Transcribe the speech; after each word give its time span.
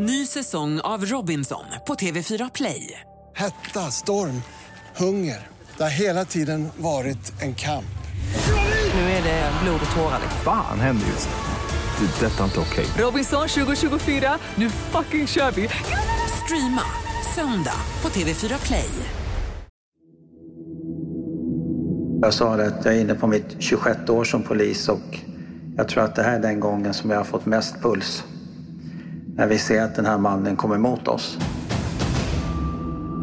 Ny 0.00 0.26
säsong 0.26 0.80
av 0.80 1.04
Robinson 1.04 1.64
på 1.86 1.94
TV4 1.94 2.50
Play. 2.54 3.00
Hetta, 3.36 3.80
storm, 3.80 4.42
hunger. 4.96 5.46
Det 5.76 5.82
har 5.82 5.90
hela 5.90 6.24
tiden 6.24 6.68
varit 6.76 7.42
en 7.42 7.54
kamp. 7.54 7.98
Nu 8.94 9.00
är 9.00 9.22
det 9.22 9.52
blod 9.62 9.80
och 9.90 9.96
tårar. 9.96 10.20
Fan 10.44 10.80
händer 10.80 11.06
just 11.06 11.28
nu. 11.28 12.06
Det. 12.06 12.26
Detta 12.26 12.40
är 12.40 12.44
inte 12.44 12.60
okej. 12.60 12.86
Robinson 12.98 13.48
2024, 13.48 14.38
nu 14.54 14.70
fucking 14.70 15.26
kör 15.26 15.50
vi! 15.50 15.68
Streama 16.44 16.82
söndag 17.34 17.80
på 18.00 18.08
TV4 18.08 18.66
Play. 18.66 18.90
Jag 22.22 22.34
sa 22.34 22.56
det 22.56 22.66
att 22.66 22.84
jag 22.84 22.96
är 22.96 23.00
inne 23.00 23.14
på 23.14 23.26
mitt 23.26 23.56
26 23.58 24.10
år 24.10 24.24
som 24.24 24.42
polis 24.42 24.88
och 24.88 25.18
jag 25.76 25.88
tror 25.88 26.04
att 26.04 26.16
det 26.16 26.22
här 26.22 26.36
är 26.36 26.42
den 26.42 26.60
gången 26.60 26.94
som 26.94 27.10
jag 27.10 27.16
har 27.16 27.24
fått 27.24 27.46
mest 27.46 27.82
puls. 27.82 28.24
När 29.38 29.46
vi 29.46 29.58
ser 29.58 29.82
att 29.82 29.94
den 29.94 30.06
här 30.06 30.18
mannen 30.18 30.56
kommer 30.56 30.78
mot 30.78 31.08
oss. 31.08 31.38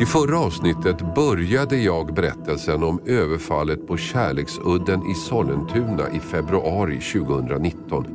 I 0.02 0.06
förra 0.06 0.40
avsnittet 0.40 1.16
började 1.16 1.78
jag 1.78 2.14
berättelsen 2.14 2.84
om 2.84 3.00
överfallet 3.06 3.88
på 3.88 3.98
Kärleksudden 3.98 5.12
i 5.12 5.14
Sollentuna 5.14 6.10
i 6.10 6.20
februari 6.20 7.00
2019. 7.00 8.06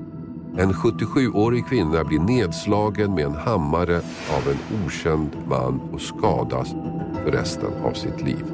En 0.59 0.73
77-årig 0.73 1.67
kvinna 1.67 2.05
blir 2.05 2.19
nedslagen 2.19 3.15
med 3.15 3.25
en 3.25 3.35
hammare 3.35 3.97
av 4.31 4.49
en 4.49 4.85
okänd 4.87 5.31
man 5.49 5.81
och 5.93 6.01
skadas 6.01 6.69
för 7.25 7.33
resten 7.33 7.71
av 7.85 7.93
sitt 7.93 8.23
liv. 8.23 8.45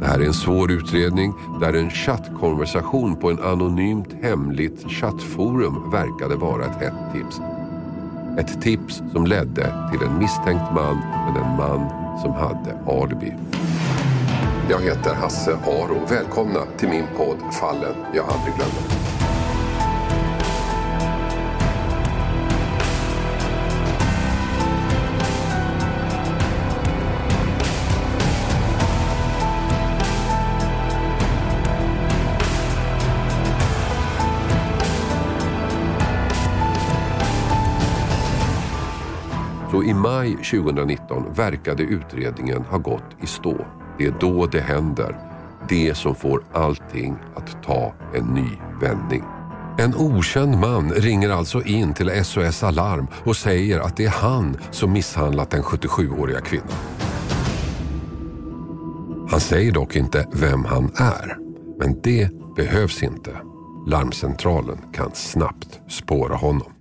Det 0.00 0.06
här 0.06 0.20
är 0.20 0.26
en 0.26 0.34
svår 0.34 0.70
utredning 0.70 1.32
där 1.60 1.72
en 1.72 1.90
chattkonversation 1.90 3.16
på 3.16 3.30
en 3.30 3.42
anonymt 3.42 4.12
hemligt 4.22 4.90
chattforum 4.90 5.90
verkade 5.90 6.36
vara 6.36 6.64
ett 6.64 6.82
hett 6.82 7.12
tips. 7.12 7.40
Ett 8.38 8.62
tips 8.62 9.02
som 9.12 9.26
ledde 9.26 9.72
till 9.90 10.08
en 10.08 10.18
misstänkt 10.18 10.74
man, 10.74 10.96
men 10.98 11.42
en 11.42 11.56
man 11.56 11.90
som 12.22 12.32
hade 12.32 13.00
alibi. 13.02 13.34
Jag 14.70 14.80
heter 14.80 15.14
Hasse 15.14 15.58
Aro. 15.66 16.06
Välkomna 16.10 16.60
till 16.76 16.88
min 16.88 17.04
podd 17.16 17.54
Fallen 17.60 17.94
jag 18.14 18.24
aldrig 18.24 18.54
glömmer. 18.54 18.97
Maj 40.28 40.60
2019 40.62 41.34
verkade 41.34 41.82
utredningen 41.82 42.62
ha 42.62 42.78
gått 42.78 43.16
i 43.22 43.26
stå. 43.26 43.66
Det 43.98 44.06
är 44.06 44.14
då 44.20 44.46
det 44.46 44.60
händer. 44.60 45.16
Det 45.68 45.94
som 45.96 46.14
får 46.14 46.44
allting 46.52 47.16
att 47.34 47.62
ta 47.62 47.94
en 48.14 48.24
ny 48.24 48.48
vändning. 48.80 49.22
En 49.78 49.94
okänd 49.94 50.58
man 50.58 50.90
ringer 50.90 51.30
alltså 51.30 51.62
in 51.62 51.94
till 51.94 52.24
SOS 52.24 52.62
Alarm 52.62 53.06
och 53.24 53.36
säger 53.36 53.80
att 53.80 53.96
det 53.96 54.04
är 54.04 54.10
han 54.10 54.56
som 54.70 54.92
misshandlat 54.92 55.50
den 55.50 55.62
77-åriga 55.62 56.40
kvinnan. 56.40 56.68
Han 59.30 59.40
säger 59.40 59.72
dock 59.72 59.96
inte 59.96 60.28
vem 60.32 60.64
han 60.64 60.90
är. 60.96 61.36
Men 61.78 62.00
det 62.02 62.30
behövs 62.56 63.02
inte. 63.02 63.30
Larmcentralen 63.86 64.78
kan 64.92 65.10
snabbt 65.14 65.80
spåra 65.88 66.36
honom 66.36 66.72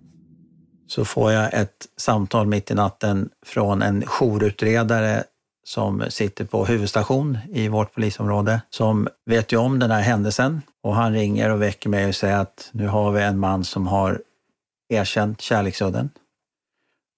så 0.87 1.05
får 1.05 1.31
jag 1.31 1.53
ett 1.53 1.87
samtal 1.97 2.47
mitt 2.47 2.71
i 2.71 2.73
natten 2.73 3.29
från 3.45 3.81
en 3.81 4.03
jourutredare 4.05 5.23
som 5.67 6.03
sitter 6.09 6.45
på 6.45 6.65
huvudstation 6.65 7.37
i 7.49 7.67
vårt 7.67 7.93
polisområde, 7.93 8.61
som 8.69 9.07
vet 9.25 9.51
ju 9.51 9.57
om 9.57 9.79
den 9.79 9.91
här 9.91 10.01
händelsen 10.01 10.61
och 10.83 10.95
han 10.95 11.13
ringer 11.13 11.49
och 11.49 11.61
väcker 11.61 11.89
mig 11.89 12.07
och 12.07 12.15
säger 12.15 12.37
att 12.37 12.69
nu 12.71 12.87
har 12.87 13.11
vi 13.11 13.23
en 13.23 13.39
man 13.39 13.63
som 13.63 13.87
har 13.87 14.21
erkänt 14.89 15.41
kärleksudden. 15.41 16.09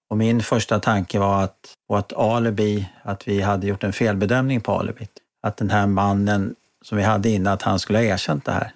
Och 0.09 0.17
min 0.17 0.41
första 0.41 0.79
tanke 0.79 1.19
var 1.19 1.43
att, 1.43 1.73
och 1.89 1.99
att 1.99 2.13
alibi, 2.13 2.89
att 3.03 3.27
vi 3.27 3.41
hade 3.41 3.67
gjort 3.67 3.83
en 3.83 3.93
felbedömning 3.93 4.61
på 4.61 4.71
alibit. 4.71 5.11
Att 5.41 5.57
den 5.57 5.69
här 5.69 5.87
mannen 5.87 6.55
som 6.81 6.97
vi 6.97 7.03
hade 7.03 7.29
innan, 7.29 7.53
att 7.53 7.61
han 7.61 7.79
skulle 7.79 7.99
ha 7.99 8.03
erkänt 8.03 8.45
det 8.45 8.51
här. 8.51 8.71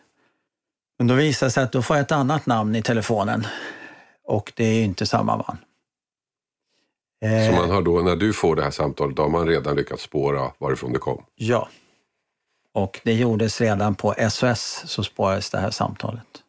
Men 0.98 1.08
då 1.08 1.14
visade 1.14 1.48
det 1.48 1.52
sig 1.52 1.64
att 1.64 1.72
då 1.72 1.82
får 1.82 1.96
jag 1.96 2.04
ett 2.04 2.12
annat 2.12 2.46
namn 2.46 2.76
i 2.76 2.82
telefonen 2.82 3.48
och 4.24 4.54
det 4.56 4.64
är 4.64 4.84
inte 4.84 5.06
samma 5.06 5.38
man. 5.38 5.58
Så 7.48 7.52
man 7.56 7.70
har 7.70 7.82
då, 7.82 8.02
när 8.02 8.16
du 8.16 8.34
får 8.34 8.56
det 8.56 8.64
här 8.64 8.72
samtalet, 8.72 9.16
då 9.16 9.22
har 9.22 9.30
man 9.30 9.48
redan 9.48 9.76
lyckats 9.76 10.04
spåra 10.04 10.52
varifrån 10.58 10.94
det 10.94 11.00
kom? 11.00 11.24
Ja. 11.36 11.70
Och 12.74 13.00
det 13.04 13.14
gjordes 13.14 13.62
redan 13.62 13.96
på 13.96 14.16
SOS, 14.30 14.84
så 14.86 15.04
spårades 15.04 15.50
det 15.50 15.58
här 15.58 15.72
samtalet. 15.72 16.44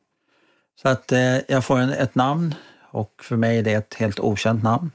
Så 0.83 0.89
att 0.89 1.13
eh, 1.13 1.39
jag 1.49 1.65
får 1.65 1.79
en, 1.79 1.91
ett 1.91 2.15
namn 2.15 2.55
och 2.81 3.13
för 3.23 3.37
mig 3.37 3.59
är 3.59 3.63
det 3.63 3.73
ett 3.73 3.95
helt 3.95 4.21
okänt 4.21 4.63
namn. 4.63 4.91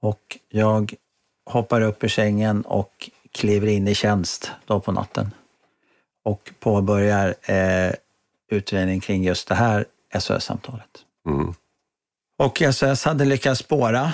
Och 0.00 0.38
jag 0.48 0.94
hoppar 1.46 1.80
upp 1.80 2.04
ur 2.04 2.08
sängen 2.08 2.62
och 2.62 3.10
kliver 3.32 3.66
in 3.66 3.88
i 3.88 3.94
tjänst 3.94 4.50
då 4.66 4.80
på 4.80 4.92
natten. 4.92 5.30
Och 6.24 6.50
påbörjar 6.60 7.34
eh, 7.42 7.92
utredning 8.50 9.00
kring 9.00 9.24
just 9.24 9.48
det 9.48 9.54
här 9.54 9.84
SOS-samtalet. 10.18 11.04
Mm. 11.26 11.54
Och 12.38 12.62
SOS 12.72 13.04
hade 13.04 13.24
lyckats 13.24 13.60
spåra 13.60 14.12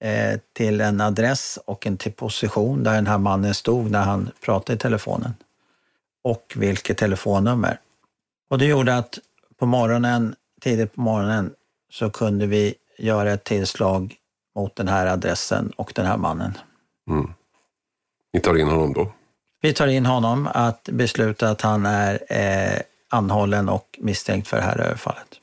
eh, 0.00 0.40
till 0.52 0.80
en 0.80 1.00
adress 1.00 1.58
och 1.64 1.86
en 1.86 1.96
till 1.96 2.12
position 2.12 2.84
där 2.84 2.94
den 2.94 3.06
här 3.06 3.18
mannen 3.18 3.54
stod 3.54 3.90
när 3.90 4.02
han 4.02 4.30
pratade 4.40 4.76
i 4.76 4.78
telefonen. 4.78 5.34
Och 6.24 6.52
vilket 6.56 6.98
telefonnummer. 6.98 7.78
Och 8.50 8.58
det 8.58 8.66
gjorde 8.66 8.96
att 8.96 9.18
på 9.58 9.66
morgonen, 9.66 10.34
tidigt 10.60 10.94
på 10.94 11.00
morgonen 11.00 11.54
så 11.92 12.10
kunde 12.10 12.46
vi 12.46 12.74
göra 12.98 13.32
ett 13.32 13.44
tillslag 13.44 14.14
mot 14.56 14.76
den 14.76 14.88
här 14.88 15.06
adressen 15.06 15.72
och 15.76 15.92
den 15.94 16.06
här 16.06 16.16
mannen. 16.16 16.58
Mm. 17.10 17.32
Ni 18.32 18.40
tar 18.40 18.58
in 18.58 18.68
honom 18.68 18.92
då? 18.92 19.12
Vi 19.60 19.72
tar 19.72 19.86
in 19.86 20.06
honom 20.06 20.48
att 20.54 20.88
besluta 20.92 21.50
att 21.50 21.60
han 21.60 21.86
är 21.86 22.18
eh, 22.28 22.80
anhållen 23.08 23.68
och 23.68 23.98
misstänkt 24.00 24.48
för 24.48 24.56
det 24.56 24.62
här 24.62 24.78
överfallet. 24.78 25.39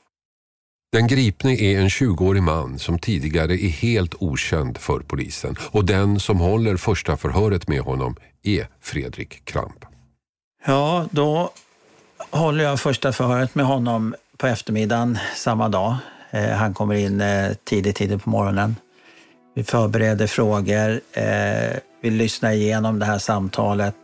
Den 0.92 1.06
gripne 1.06 1.52
är 1.52 1.80
en 1.80 1.88
20-årig 1.88 2.42
man 2.42 2.78
som 2.78 2.98
tidigare 2.98 3.52
är 3.52 3.68
helt 3.68 4.14
okänd 4.18 4.78
för 4.78 5.00
polisen 5.00 5.56
och 5.70 5.84
den 5.84 6.20
som 6.20 6.38
håller 6.38 6.76
första 6.76 7.16
förhöret 7.16 7.68
med 7.68 7.80
honom 7.80 8.16
är 8.42 8.68
Fredrik 8.80 9.44
Kramp. 9.44 9.84
Ja, 10.66 11.06
då 11.10 11.50
håller 12.30 12.64
jag 12.64 12.80
första 12.80 13.12
förhöret 13.12 13.54
med 13.54 13.66
honom 13.66 14.14
på 14.36 14.46
eftermiddagen 14.46 15.18
samma 15.36 15.68
dag. 15.68 15.96
Eh, 16.30 16.48
han 16.48 16.74
kommer 16.74 16.94
in 16.94 17.20
eh, 17.20 17.52
tidigt, 17.64 17.96
tidigt 17.96 18.24
på 18.24 18.30
morgonen. 18.30 18.76
Vi 19.54 19.64
förbereder 19.64 20.26
frågor, 20.26 21.00
eh, 21.12 21.76
vi 22.02 22.10
lyssnar 22.10 22.52
igenom 22.52 22.98
det 22.98 23.06
här 23.06 23.18
samtalet 23.18 23.96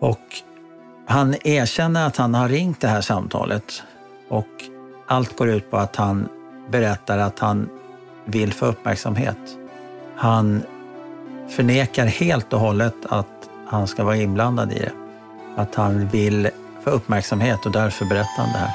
och 0.00 0.20
han 1.06 1.34
erkänner 1.44 2.06
att 2.06 2.16
han 2.16 2.34
har 2.34 2.48
ringt 2.48 2.80
det 2.80 2.88
här 2.88 3.00
samtalet 3.00 3.82
och 4.28 4.75
allt 5.06 5.36
går 5.36 5.48
ut 5.48 5.70
på 5.70 5.76
att 5.76 5.96
han 5.96 6.28
berättar 6.70 7.18
att 7.18 7.38
han 7.38 7.68
vill 8.24 8.52
få 8.52 8.66
uppmärksamhet. 8.66 9.38
Han 10.16 10.62
förnekar 11.48 12.06
helt 12.06 12.52
och 12.52 12.60
hållet 12.60 12.94
att 13.08 13.50
han 13.66 13.86
ska 13.86 14.04
vara 14.04 14.16
inblandad 14.16 14.72
i 14.72 14.78
det. 14.78 14.92
Att 15.56 15.74
han 15.74 16.08
vill 16.08 16.48
få 16.84 16.90
uppmärksamhet 16.90 17.66
och 17.66 17.72
därför 17.72 18.04
berättar 18.04 18.42
han 18.42 18.52
det 18.52 18.58
här. 18.58 18.72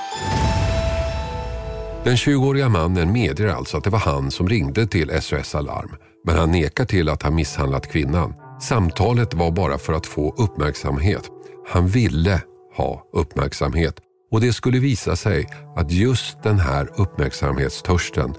Den 2.04 2.16
20-åriga 2.16 2.70
mannen 2.70 3.12
medger 3.12 3.48
alltså 3.48 3.78
att 3.78 3.84
det 3.84 3.90
var 3.90 4.00
han 4.00 4.32
som 4.32 4.50
ringde 4.50 4.88
till 4.88 5.22
SOS 5.22 5.56
Alarm. 5.56 5.96
Men 6.26 6.38
han 6.38 6.52
nekar 6.52 6.86
till 6.86 7.10
att 7.10 7.24
ha 7.24 7.32
misshandlat 7.32 7.92
kvinnan. 7.92 8.34
Samtalet 8.62 9.34
var 9.34 9.52
bara 9.52 9.78
för 9.78 9.94
att 9.94 10.06
få 10.06 10.36
uppmärksamhet. 10.38 11.30
Han 11.68 11.88
ville 11.88 12.42
ha 12.78 13.04
uppmärksamhet 13.14 13.96
och 14.32 14.42
det 14.42 14.54
skulle 14.54 14.80
visa 14.80 15.16
sig 15.16 15.48
att 15.76 15.92
just 15.92 16.44
den 16.44 16.60
här 16.60 16.90
uppmärksamhetstörsten 16.98 18.36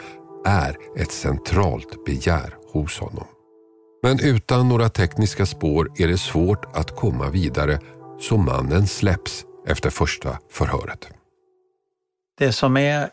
är 0.46 0.76
ett 0.98 1.12
centralt 1.12 2.04
begär 2.04 2.54
hos 2.72 2.98
honom. 2.98 3.26
Men 4.02 4.20
utan 4.20 4.68
några 4.68 4.88
tekniska 4.88 5.46
spår 5.46 5.90
är 5.98 6.08
det 6.08 6.18
svårt 6.18 6.76
att 6.76 6.96
komma 6.96 7.30
vidare 7.30 7.80
så 8.20 8.36
mannen 8.36 8.86
släpps 8.86 9.44
efter 9.66 9.90
första 9.90 10.38
förhöret. 10.50 11.08
Det 12.38 12.52
som 12.52 12.76
är 12.76 13.10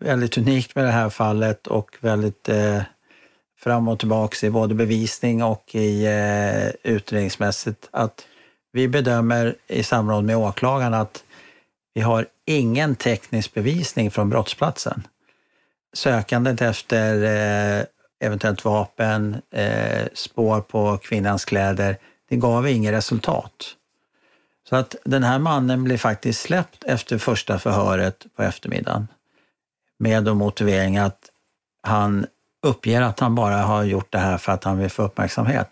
väldigt 0.00 0.38
unikt 0.38 0.74
med 0.74 0.84
det 0.84 0.90
här 0.90 1.08
fallet 1.08 1.66
och 1.66 1.96
väldigt 2.00 2.48
eh, 2.48 2.82
fram 3.58 3.88
och 3.88 3.98
tillbaka 3.98 4.46
i 4.46 4.50
både 4.50 4.74
bevisning 4.74 5.42
och 5.42 5.74
i 5.74 6.06
eh, 6.06 6.92
utredningsmässigt 6.92 7.88
att 7.90 8.26
vi 8.72 8.88
bedömer 8.88 9.54
i 9.68 9.82
samråd 9.82 10.24
med 10.24 10.36
åklagaren 10.36 10.94
att 10.94 11.24
vi 11.94 12.00
har 12.00 12.26
ingen 12.46 12.96
teknisk 12.96 13.54
bevisning 13.54 14.10
från 14.10 14.30
brottsplatsen. 14.30 15.06
sökandet 15.92 16.62
efter 16.62 17.22
eh, 17.22 17.84
eventuellt 18.20 18.64
vapen, 18.64 19.42
eh, 19.50 20.06
spår 20.14 20.60
på 20.60 20.98
kvinnans 20.98 21.44
kläder, 21.44 21.96
det 22.28 22.36
gav 22.36 22.68
inget 22.68 22.92
resultat. 22.92 23.76
Så 24.68 24.76
att 24.76 24.96
den 25.04 25.24
här 25.24 25.38
mannen 25.38 25.84
blev 25.84 25.96
faktiskt 25.96 26.40
släppt 26.40 26.84
efter 26.84 27.18
första 27.18 27.58
förhöret 27.58 28.26
på 28.36 28.42
eftermiddagen 28.42 29.08
med 29.98 30.24
då 30.24 30.34
motivering 30.34 30.98
att 30.98 31.30
han 31.82 32.26
uppger 32.62 33.02
att 33.02 33.20
han 33.20 33.34
bara 33.34 33.56
har 33.56 33.84
gjort 33.84 34.12
det 34.12 34.18
här 34.18 34.38
för 34.38 34.52
att 34.52 34.64
han 34.64 34.78
vill 34.78 34.90
få 34.90 35.02
uppmärksamhet. 35.02 35.70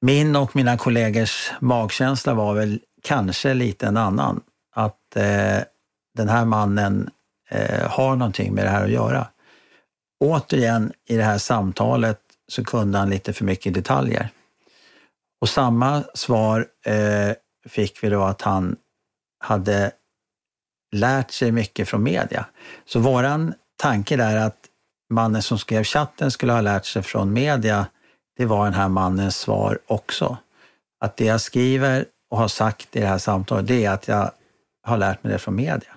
Min 0.00 0.36
och 0.36 0.56
mina 0.56 0.76
kollegors 0.76 1.52
magkänsla 1.60 2.34
var 2.34 2.54
väl 2.54 2.80
kanske 3.02 3.54
lite 3.54 3.86
en 3.86 3.96
annan. 3.96 4.40
Eh, 5.18 5.62
den 6.14 6.28
här 6.28 6.44
mannen 6.44 7.10
eh, 7.48 7.90
har 7.90 8.16
någonting 8.16 8.54
med 8.54 8.64
det 8.64 8.70
här 8.70 8.84
att 8.84 8.90
göra. 8.90 9.26
Återigen 10.20 10.92
i 11.08 11.16
det 11.16 11.22
här 11.22 11.38
samtalet 11.38 12.20
så 12.48 12.64
kunde 12.64 12.98
han 12.98 13.10
lite 13.10 13.32
för 13.32 13.44
mycket 13.44 13.74
detaljer. 13.74 14.28
Och 15.40 15.48
samma 15.48 16.04
svar 16.14 16.66
eh, 16.86 17.32
fick 17.68 18.04
vi 18.04 18.08
då 18.08 18.22
att 18.22 18.42
han 18.42 18.76
hade 19.44 19.92
lärt 20.92 21.30
sig 21.30 21.52
mycket 21.52 21.88
från 21.88 22.02
media. 22.02 22.46
Så 22.86 23.00
våran 23.00 23.54
tanke 23.76 24.16
där 24.16 24.36
att 24.36 24.58
mannen 25.10 25.42
som 25.42 25.58
skrev 25.58 25.84
chatten 25.84 26.30
skulle 26.30 26.52
ha 26.52 26.60
lärt 26.60 26.86
sig 26.86 27.02
från 27.02 27.32
media, 27.32 27.86
det 28.36 28.46
var 28.46 28.64
den 28.64 28.74
här 28.74 28.88
mannens 28.88 29.36
svar 29.36 29.78
också. 29.86 30.36
Att 31.00 31.16
det 31.16 31.24
jag 31.24 31.40
skriver 31.40 32.04
och 32.30 32.38
har 32.38 32.48
sagt 32.48 32.96
i 32.96 33.00
det 33.00 33.06
här 33.06 33.18
samtalet, 33.18 33.66
det 33.66 33.84
är 33.84 33.90
att 33.90 34.08
jag 34.08 34.30
har 34.88 34.98
lärt 34.98 35.24
mig 35.24 35.32
det 35.32 35.38
från 35.38 35.54
media 35.54 35.94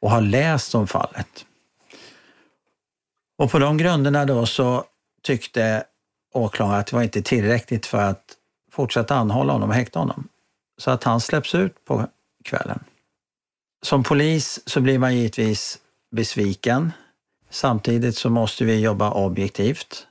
och 0.00 0.10
har 0.10 0.20
läst 0.20 0.74
om 0.74 0.86
fallet. 0.86 1.46
Och 3.38 3.50
på 3.50 3.58
de 3.58 3.76
grunderna 3.76 4.24
då 4.24 4.46
så 4.46 4.84
tyckte 5.22 5.84
åklagaren 6.32 6.80
att 6.80 6.86
det 6.86 6.96
var 6.96 7.02
inte 7.02 7.22
tillräckligt 7.22 7.86
för 7.86 7.98
att 7.98 8.36
fortsätta 8.70 9.14
anhålla 9.14 9.52
honom 9.52 9.68
och 9.68 9.74
häkta 9.74 9.98
honom. 9.98 10.28
Så 10.78 10.90
att 10.90 11.04
han 11.04 11.20
släpps 11.20 11.54
ut 11.54 11.84
på 11.84 12.06
kvällen. 12.44 12.84
Som 13.82 14.02
polis 14.02 14.60
så 14.66 14.80
blir 14.80 14.98
man 14.98 15.16
givetvis 15.16 15.78
besviken. 16.10 16.92
Samtidigt 17.50 18.16
så 18.16 18.30
måste 18.30 18.64
vi 18.64 18.80
jobba 18.80 19.10
objektivt. 19.10 20.06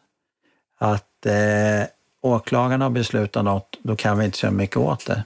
Att 0.78 1.26
eh, 1.26 1.88
åklagaren 2.22 2.82
har 2.82 2.90
beslutat 2.90 3.46
något, 3.46 3.80
då 3.84 3.96
kan 3.96 4.20
vi 4.20 4.26
inte 4.26 4.46
göra 4.46 4.54
mycket 4.54 4.78
åt 4.78 5.06
det. 5.06 5.24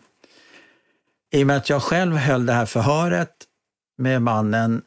I 1.33 1.44
och 1.44 1.48
med 1.48 1.57
att 1.57 1.69
jag 1.69 1.81
själv 1.81 2.16
höll 2.16 2.45
det 2.45 2.54
här 2.54 2.66
förhöret 2.66 3.33
med 3.98 4.22
mannen 4.22 4.81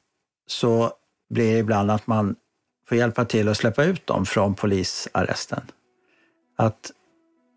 så 0.46 0.92
blir 1.30 1.52
det 1.52 1.58
ibland 1.58 1.90
att 1.90 2.06
man 2.06 2.36
får 2.88 2.98
hjälpa 2.98 3.24
till 3.24 3.48
att 3.48 3.56
släppa 3.56 3.84
ut 3.84 4.06
dem 4.06 4.26
från 4.26 4.54
polisarresten. 4.54 5.62
Att 6.56 6.92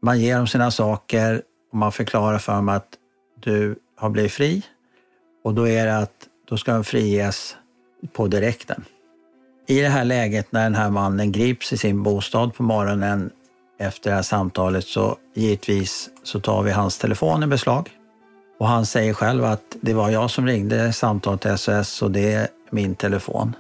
man 0.02 0.20
ger 0.20 0.38
dem 0.38 0.48
sina 0.48 0.72
saker 0.72 1.42
och 1.72 1.78
man 1.78 1.92
förklarar 1.92 2.38
för 2.38 2.54
dem 2.54 2.70
att 2.70 2.88
du 3.40 3.76
har 3.98 4.10
blivit 4.10 4.32
fri 4.32 4.64
och 5.44 5.54
då 5.54 5.68
är 5.68 5.86
det 5.86 5.98
att 5.98 6.28
då 6.50 6.58
ska 6.58 6.74
de 6.74 6.84
friges 6.84 7.56
på 8.14 8.28
direkten. 8.28 8.86
I 9.68 9.82
det 9.82 9.90
här 9.90 10.06
läget 10.06 10.52
när 10.52 10.64
den 10.64 10.76
här 10.76 10.90
mannen 10.90 11.32
grips 11.32 11.74
i 11.74 11.78
sin 11.78 12.04
bostad 12.04 12.54
på 12.54 12.64
morgonen 12.64 13.32
efter 13.80 14.10
det 14.10 14.16
här 14.16 14.24
samtalet 14.24 14.86
så 14.86 15.18
givetvis 15.36 16.10
så 16.24 16.40
tar 16.40 16.64
vi 16.64 16.72
hans 16.72 16.98
telefon 16.98 17.44
i 17.44 17.48
beslag. 17.48 17.90
Och 18.62 18.68
han 18.68 18.86
säger 18.86 19.14
själv 19.14 19.46
att 19.46 19.78
det 19.82 19.94
var 19.94 20.10
jag 20.10 20.32
som 20.32 20.46
ringde 20.46 20.94
samtalet 20.94 21.42
till 21.42 21.58
SOS 21.58 22.02
och 22.02 22.12
det 22.12 22.34
är 22.34 22.48
min 22.70 22.96
telefon. 22.96 23.56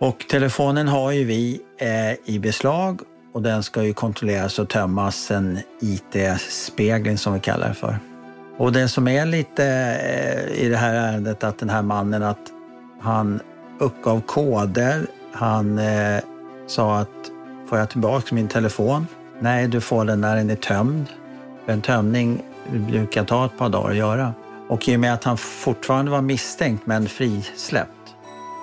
Och 0.00 0.24
telefonen 0.30 0.88
har 0.88 1.12
ju 1.12 1.24
vi 1.24 1.60
eh, 1.78 2.34
i 2.34 2.38
beslag 2.38 3.00
och 3.34 3.42
den 3.42 3.62
ska 3.62 3.82
ju 3.82 3.94
kontrolleras 3.94 4.58
och 4.58 4.68
tömmas, 4.68 5.30
en 5.30 5.58
IT-spegling 5.80 7.18
som 7.18 7.32
vi 7.32 7.40
kallar 7.40 7.68
det 7.68 7.74
för. 7.74 7.98
Och 8.58 8.72
det 8.72 8.88
som 8.88 9.08
är 9.08 9.26
lite 9.26 9.64
eh, 9.64 10.64
i 10.64 10.68
det 10.68 10.76
här 10.76 10.94
ärendet 10.94 11.44
att 11.44 11.58
den 11.58 11.70
här 11.70 11.82
mannen 11.82 12.22
att 12.22 12.52
han 13.00 13.40
uppgav 13.78 14.20
koder. 14.20 15.06
Han 15.32 15.78
eh, 15.78 16.20
sa 16.66 16.98
att 16.98 17.30
får 17.68 17.78
jag 17.78 17.90
tillbaka 17.90 18.34
min 18.34 18.48
telefon? 18.48 19.06
Nej, 19.40 19.68
du 19.68 19.80
får 19.80 20.04
den 20.04 20.20
när 20.20 20.36
den 20.36 20.50
är 20.50 20.56
tömd. 20.56 21.06
En 21.66 21.80
tömning 21.80 22.42
brukar 22.72 23.24
ta 23.24 23.46
ett 23.46 23.58
par 23.58 23.68
dagar 23.68 23.90
att 23.90 23.96
göra. 23.96 24.34
Och 24.68 24.88
i 24.88 24.96
och 24.96 25.00
med 25.00 25.14
att 25.14 25.24
han 25.24 25.36
fortfarande 25.36 26.10
var 26.10 26.22
misstänkt 26.22 26.86
men 26.86 27.08
frisläppt 27.08 28.14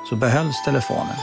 så 0.10 0.16
behölls 0.16 0.64
telefonen. 0.66 1.16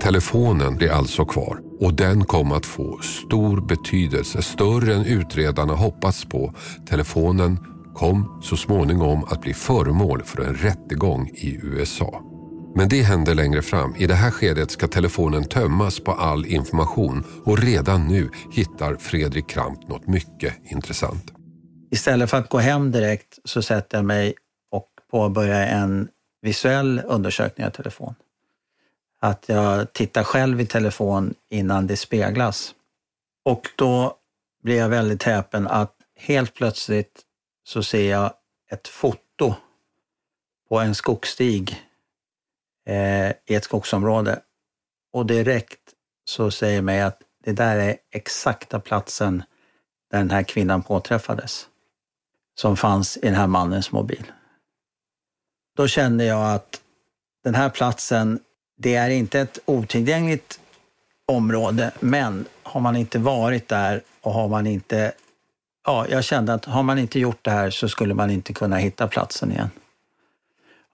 Telefonen 0.00 0.76
blev 0.76 0.92
alltså 0.92 1.24
kvar 1.24 1.58
och 1.80 1.94
den 1.94 2.24
kom 2.24 2.52
att 2.52 2.66
få 2.66 2.98
stor 3.02 3.60
betydelse, 3.60 4.42
större 4.42 4.94
än 4.94 5.04
utredarna 5.04 5.74
hoppats 5.74 6.24
på. 6.24 6.54
Telefonen 6.88 7.58
kom 7.94 8.40
så 8.42 8.56
småningom 8.56 9.24
att 9.24 9.40
bli 9.40 9.54
föremål 9.54 10.22
för 10.22 10.42
en 10.42 10.54
rättegång 10.54 11.30
i 11.34 11.58
USA. 11.62 12.29
Men 12.74 12.88
det 12.88 13.02
händer 13.02 13.34
längre 13.34 13.62
fram. 13.62 13.96
I 13.96 14.06
det 14.06 14.14
här 14.14 14.30
skedet 14.30 14.70
ska 14.70 14.88
telefonen 14.88 15.44
tömmas 15.44 16.00
på 16.00 16.12
all 16.12 16.46
information 16.46 17.24
och 17.44 17.58
redan 17.58 18.08
nu 18.08 18.30
hittar 18.52 18.96
Fredrik 18.96 19.48
Kramp 19.48 19.88
något 19.88 20.06
mycket 20.06 20.54
intressant. 20.64 21.32
Istället 21.90 22.30
för 22.30 22.36
att 22.36 22.48
gå 22.48 22.58
hem 22.58 22.92
direkt 22.92 23.38
så 23.44 23.62
sätter 23.62 23.98
jag 23.98 24.04
mig 24.04 24.34
och 24.70 24.88
påbörjar 25.10 25.66
en 25.66 26.08
visuell 26.42 27.02
undersökning 27.06 27.66
av 27.66 27.70
telefon. 27.70 28.14
Att 29.20 29.44
jag 29.48 29.92
tittar 29.92 30.24
själv 30.24 30.60
i 30.60 30.66
telefon 30.66 31.34
innan 31.50 31.86
det 31.86 31.96
speglas. 31.96 32.74
Och 33.44 33.68
då 33.76 34.14
blir 34.62 34.76
jag 34.76 34.88
väldigt 34.88 35.22
häpen 35.22 35.66
att 35.66 35.94
helt 36.16 36.54
plötsligt 36.54 37.20
så 37.64 37.82
ser 37.82 38.10
jag 38.10 38.32
ett 38.70 38.88
foto 38.88 39.54
på 40.68 40.78
en 40.78 40.94
skogsstig 40.94 41.89
eh, 42.90 43.30
i 43.46 43.54
ett 43.54 43.64
skogsområde. 43.64 44.38
Och 45.12 45.26
direkt 45.26 45.80
så 46.24 46.50
säger 46.50 46.82
mig 46.82 47.00
att 47.02 47.22
det 47.44 47.52
där 47.52 47.76
är 47.76 47.96
exakta 48.10 48.80
platsen 48.80 49.42
där 50.10 50.18
den 50.18 50.30
här 50.30 50.42
kvinnan 50.42 50.82
påträffades, 50.82 51.66
som 52.60 52.76
fanns 52.76 53.16
i 53.16 53.20
den 53.20 53.34
här 53.34 53.46
mannens 53.46 53.92
mobil. 53.92 54.32
Då 55.76 55.88
kände 55.88 56.24
jag 56.24 56.54
att 56.54 56.80
den 57.44 57.54
här 57.54 57.68
platsen, 57.70 58.40
det 58.78 58.94
är 58.94 59.10
inte 59.10 59.40
ett 59.40 59.58
otillgängligt 59.64 60.60
område, 61.26 61.90
men 62.00 62.46
har 62.62 62.80
man 62.80 62.96
inte 62.96 63.18
varit 63.18 63.68
där 63.68 64.02
och 64.20 64.32
har 64.32 64.48
man 64.48 64.66
inte... 64.66 65.12
Ja, 65.86 66.06
jag 66.08 66.24
kände 66.24 66.54
att 66.54 66.64
har 66.64 66.82
man 66.82 66.98
inte 66.98 67.20
gjort 67.20 67.44
det 67.44 67.50
här 67.50 67.70
så 67.70 67.88
skulle 67.88 68.14
man 68.14 68.30
inte 68.30 68.52
kunna 68.52 68.76
hitta 68.76 69.08
platsen 69.08 69.52
igen. 69.52 69.70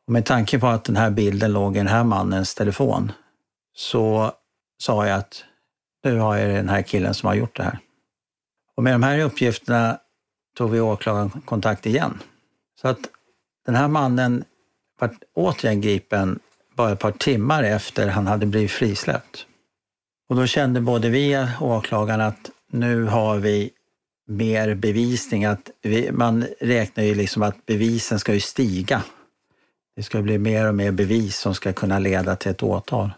Och 0.07 0.13
med 0.13 0.25
tanke 0.25 0.59
på 0.59 0.67
att 0.67 0.85
den 0.85 0.97
här 0.97 1.11
bilden 1.11 1.53
låg 1.53 1.77
i 1.77 1.79
den 1.79 1.87
här 1.87 2.05
mannens 2.05 2.55
telefon 2.55 3.13
så 3.77 4.33
sa 4.79 5.07
jag 5.07 5.19
att 5.19 5.45
nu 6.05 6.19
har 6.19 6.37
jag 6.37 6.55
den 6.55 6.69
här 6.69 6.83
killen 6.83 7.15
som 7.15 7.27
har 7.27 7.35
gjort 7.35 7.57
det 7.57 7.63
här. 7.63 7.79
Och 8.77 8.83
med 8.83 8.95
de 8.95 9.03
här 9.03 9.19
uppgifterna 9.19 9.99
tog 10.57 10.71
vi 10.71 10.81
åklagaren 10.81 11.31
kontakt 11.31 11.87
igen. 11.87 12.23
Så 12.81 12.89
att 12.89 13.01
den 13.67 13.75
här 13.75 13.89
mannen 13.89 14.45
var 14.99 15.17
återigen 15.35 15.81
gripen 15.81 16.39
bara 16.75 16.93
ett 16.93 16.99
par 16.99 17.13
timmar 17.13 17.63
efter 17.63 18.09
han 18.09 18.27
hade 18.27 18.47
blivit 18.47 18.71
frisläppt. 18.71 19.47
Och 20.29 20.37
då 20.37 20.47
kände 20.47 20.81
både 20.81 21.09
vi 21.09 21.47
och 21.61 21.69
åklagaren 21.69 22.21
att 22.21 22.51
nu 22.73 23.05
har 23.05 23.37
vi 23.37 23.71
mer 24.29 24.75
bevisning. 24.75 25.45
Att 25.45 25.71
vi, 25.83 26.13
man 26.13 26.47
räknar 26.61 27.05
ju 27.05 27.15
liksom 27.15 27.43
att 27.43 27.67
bevisen 27.67 28.19
ska 28.19 28.35
ju 28.35 28.41
stiga. 28.41 29.03
Det 29.97 30.03
ska 30.03 30.23
bli 30.23 30.39
mer 30.39 30.69
och 30.69 30.75
mer 30.75 30.93
bevis 30.93 31.39
som 31.39 31.55
ska 31.55 31.73
kunna 31.73 31.99
leda 31.99 32.37
till 32.37 32.51
ett 32.51 32.63
åtal. 32.63 33.11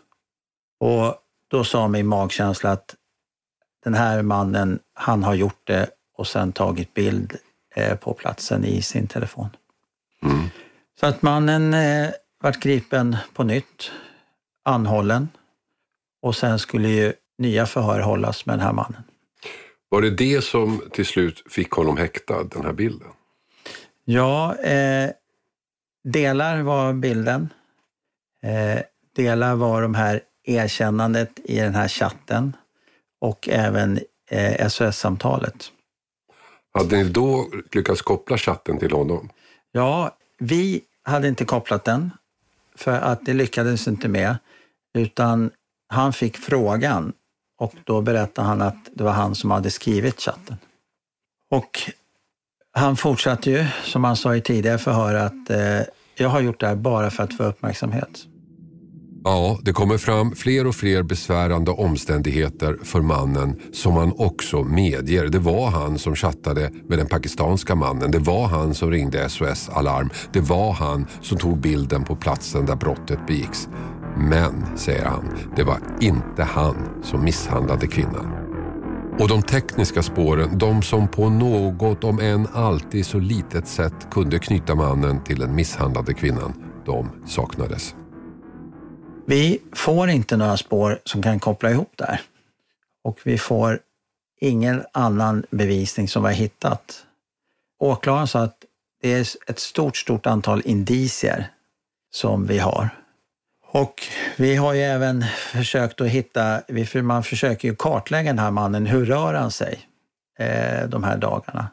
Och 0.80 1.14
då 1.50 1.64
sa 1.64 1.88
min 1.88 2.06
magkänsla 2.06 2.70
att 2.70 2.94
den 3.85 3.94
här 3.94 4.23
mannen, 4.23 4.78
han 4.94 5.23
har 5.23 5.35
gjort 5.35 5.61
det 5.64 5.90
och 6.16 6.26
sen 6.26 6.52
tagit 6.52 6.94
bild 6.94 7.37
eh, 7.75 7.97
på 7.97 8.14
platsen 8.14 8.64
i 8.64 8.82
sin 8.82 9.06
telefon. 9.06 9.49
Mm. 10.23 10.49
Så 11.00 11.06
att 11.06 11.23
mannen 11.23 11.75
eh, 11.75 12.11
vart 12.42 12.61
gripen 12.61 13.16
på 13.35 13.44
nytt, 13.44 13.90
anhållen 14.64 15.28
och 16.23 16.37
sen 16.37 16.58
skulle 16.58 16.88
ju 16.88 17.12
nya 17.38 17.66
förhör 17.66 18.00
hållas 18.00 18.47
med 18.47 18.52
den 18.52 18.66
här 18.66 18.73
mannen. 18.73 19.02
Var 19.88 20.02
det 20.02 20.11
det 20.11 20.44
som 20.44 20.82
till 20.92 21.06
slut 21.06 21.42
fick 21.50 21.70
honom 21.70 21.97
häktad, 21.97 22.44
den 22.44 22.64
här 22.64 22.73
bilden? 22.73 23.08
Ja, 24.04 24.56
eh, 24.56 25.11
delar 26.12 26.62
var 26.62 26.92
bilden. 26.92 27.48
Eh, 28.42 28.82
delar 29.16 29.54
var 29.54 29.82
de 29.82 29.94
här 29.94 30.20
erkännandet 30.44 31.30
i 31.44 31.56
den 31.58 31.74
här 31.74 31.88
chatten 31.88 32.56
och 33.20 33.48
även 33.48 34.00
eh, 34.30 34.68
SOS-samtalet. 34.68 35.72
Hade 36.72 36.96
ni 36.96 37.04
då 37.04 37.48
lyckats 37.72 38.02
koppla 38.02 38.38
chatten 38.38 38.78
till 38.78 38.92
honom? 38.92 39.28
Ja, 39.72 40.16
vi 40.38 40.80
hade 41.02 41.28
inte 41.28 41.44
kopplat 41.44 41.84
den 41.84 42.10
för 42.74 42.92
att 42.92 43.26
det 43.26 43.32
lyckades 43.32 43.88
inte 43.88 44.08
med. 44.08 44.36
Utan 44.94 45.50
han 45.88 46.12
fick 46.12 46.36
frågan 46.36 47.12
och 47.58 47.74
då 47.84 48.00
berättade 48.00 48.48
han 48.48 48.62
att 48.62 48.88
det 48.92 49.04
var 49.04 49.12
han 49.12 49.34
som 49.34 49.50
hade 49.50 49.70
skrivit 49.70 50.20
chatten. 50.20 50.56
Och 51.50 51.80
han 52.72 52.96
fortsatte 52.96 53.50
ju, 53.50 53.66
som 53.84 54.04
han 54.04 54.16
sa 54.16 54.36
i 54.36 54.40
tidigare 54.40 54.78
förhör, 54.78 55.14
att 55.14 55.50
eh, 55.50 55.80
jag 56.20 56.28
har 56.28 56.40
gjort 56.40 56.60
det 56.60 56.66
här 56.66 56.76
bara 56.76 57.10
för 57.10 57.22
att 57.22 57.34
få 57.34 57.44
uppmärksamhet. 57.44 58.26
Ja, 59.25 59.58
det 59.62 59.72
kommer 59.72 59.98
fram 59.98 60.34
fler 60.34 60.66
och 60.66 60.75
fler 60.75 61.02
besvärande 61.02 61.70
omständigheter 61.70 62.76
för 62.82 63.00
mannen 63.00 63.60
som 63.72 63.92
han 63.92 64.12
också 64.16 64.62
medger. 64.62 65.28
Det 65.28 65.38
var 65.38 65.70
han 65.70 65.98
som 65.98 66.16
chattade 66.16 66.70
med 66.88 66.98
den 66.98 67.06
pakistanska 67.06 67.75
mannen. 67.75 68.10
Det 68.10 68.18
var 68.18 68.46
han 68.46 68.75
som 68.75 68.90
ringde 68.90 69.28
SOS 69.28 69.68
Alarm. 69.68 70.10
Det 70.32 70.40
var 70.40 70.72
han 70.72 71.06
som 71.20 71.38
tog 71.38 71.60
bilden 71.60 72.04
på 72.04 72.16
platsen 72.16 72.66
där 72.66 72.76
brottet 72.76 73.26
begicks. 73.26 73.68
Men, 74.16 74.66
säger 74.76 75.04
han, 75.04 75.38
det 75.56 75.62
var 75.62 75.78
inte 76.00 76.42
han 76.42 76.76
som 77.02 77.25
misshandlade 77.25 77.87
kvinnan. 77.87 78.38
Och 79.20 79.28
de 79.28 79.42
tekniska 79.42 80.02
spåren, 80.02 80.58
de 80.58 80.82
som 80.82 81.08
på 81.08 81.28
något, 81.28 82.04
om 82.04 82.20
än 82.20 82.46
alltid 82.46 83.06
så 83.06 83.18
litet 83.18 83.68
sätt 83.68 84.10
kunde 84.10 84.38
knyta 84.38 84.75
mannen 84.75 85.25
till 85.25 85.38
den 85.38 85.54
misshandlade 85.54 86.14
kvinnan, 86.14 86.64
de 86.87 87.10
saknades. 87.26 87.94
Vi 89.26 89.58
får 89.72 90.08
inte 90.10 90.37
några 90.37 90.56
spår 90.56 90.98
som 91.04 91.22
kan 91.22 91.40
koppla 91.40 91.70
ihop 91.70 91.92
det 91.96 92.04
här. 92.04 92.20
Och 93.04 93.18
vi 93.25 93.38
får 93.38 93.80
ingen 94.40 94.82
annan 94.92 95.44
bevisning 95.50 96.08
som 96.08 96.22
vi 96.22 96.28
har 96.28 96.34
hittat. 96.34 97.06
Åklagaren 97.78 98.26
sa 98.26 98.42
att 98.42 98.64
det 99.02 99.12
är 99.12 99.20
ett 99.46 99.58
stort, 99.58 99.96
stort 99.96 100.26
antal 100.26 100.62
indicier 100.64 101.50
som 102.10 102.46
vi 102.46 102.58
har. 102.58 102.90
Och 103.70 104.02
vi 104.37 104.56
har 104.56 104.75
ju 104.75 104.80
även 104.82 105.25
försökt 105.52 106.00
att 106.00 106.08
hitta, 106.08 106.60
man 107.02 107.22
försöker 107.22 107.68
ju 107.68 107.76
kartlägga 107.76 108.30
den 108.30 108.38
här 108.38 108.50
mannen. 108.50 108.87
Hur 108.87 109.06
rör 109.06 109.34
han 109.34 109.50
sig 109.50 109.78
eh, 110.38 110.88
de 110.88 111.04
här 111.04 111.16
dagarna? 111.16 111.68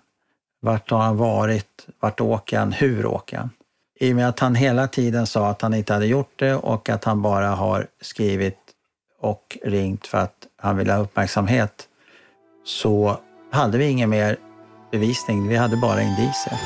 Vart 0.62 0.92
har 0.92 1.00
han 1.00 1.18
varit? 1.18 1.88
Vart 2.00 2.22
åker 2.22 2.60
han? 2.60 2.72
Hur 2.72 3.06
åker 3.06 3.38
han? 3.38 3.50
I 4.00 4.12
och 4.12 4.16
med 4.16 4.30
att 4.30 4.40
han 4.40 4.56
hela 4.56 4.88
tiden 4.88 5.28
sa 5.28 5.50
att 5.50 5.62
han 5.62 5.74
inte 5.74 5.94
hade 5.94 6.06
gjort 6.06 6.34
det 6.36 6.56
och 6.56 6.90
att 6.90 7.04
han 7.04 7.22
bara 7.22 7.48
har 7.48 7.88
skrivit 8.02 8.60
och 9.22 9.58
ringt 9.64 10.08
för 10.08 10.18
att 10.18 10.36
han 10.58 10.78
ville 10.78 10.94
ha 10.94 11.00
uppmärksamhet 11.00 11.88
så 12.66 13.18
hade 13.52 13.78
vi 13.78 13.86
ingen 13.86 14.10
mer 14.10 14.38
bevisning. 14.92 15.48
Vi 15.48 15.56
hade 15.56 15.78
bara 15.78 16.02
indicier. 16.02 16.60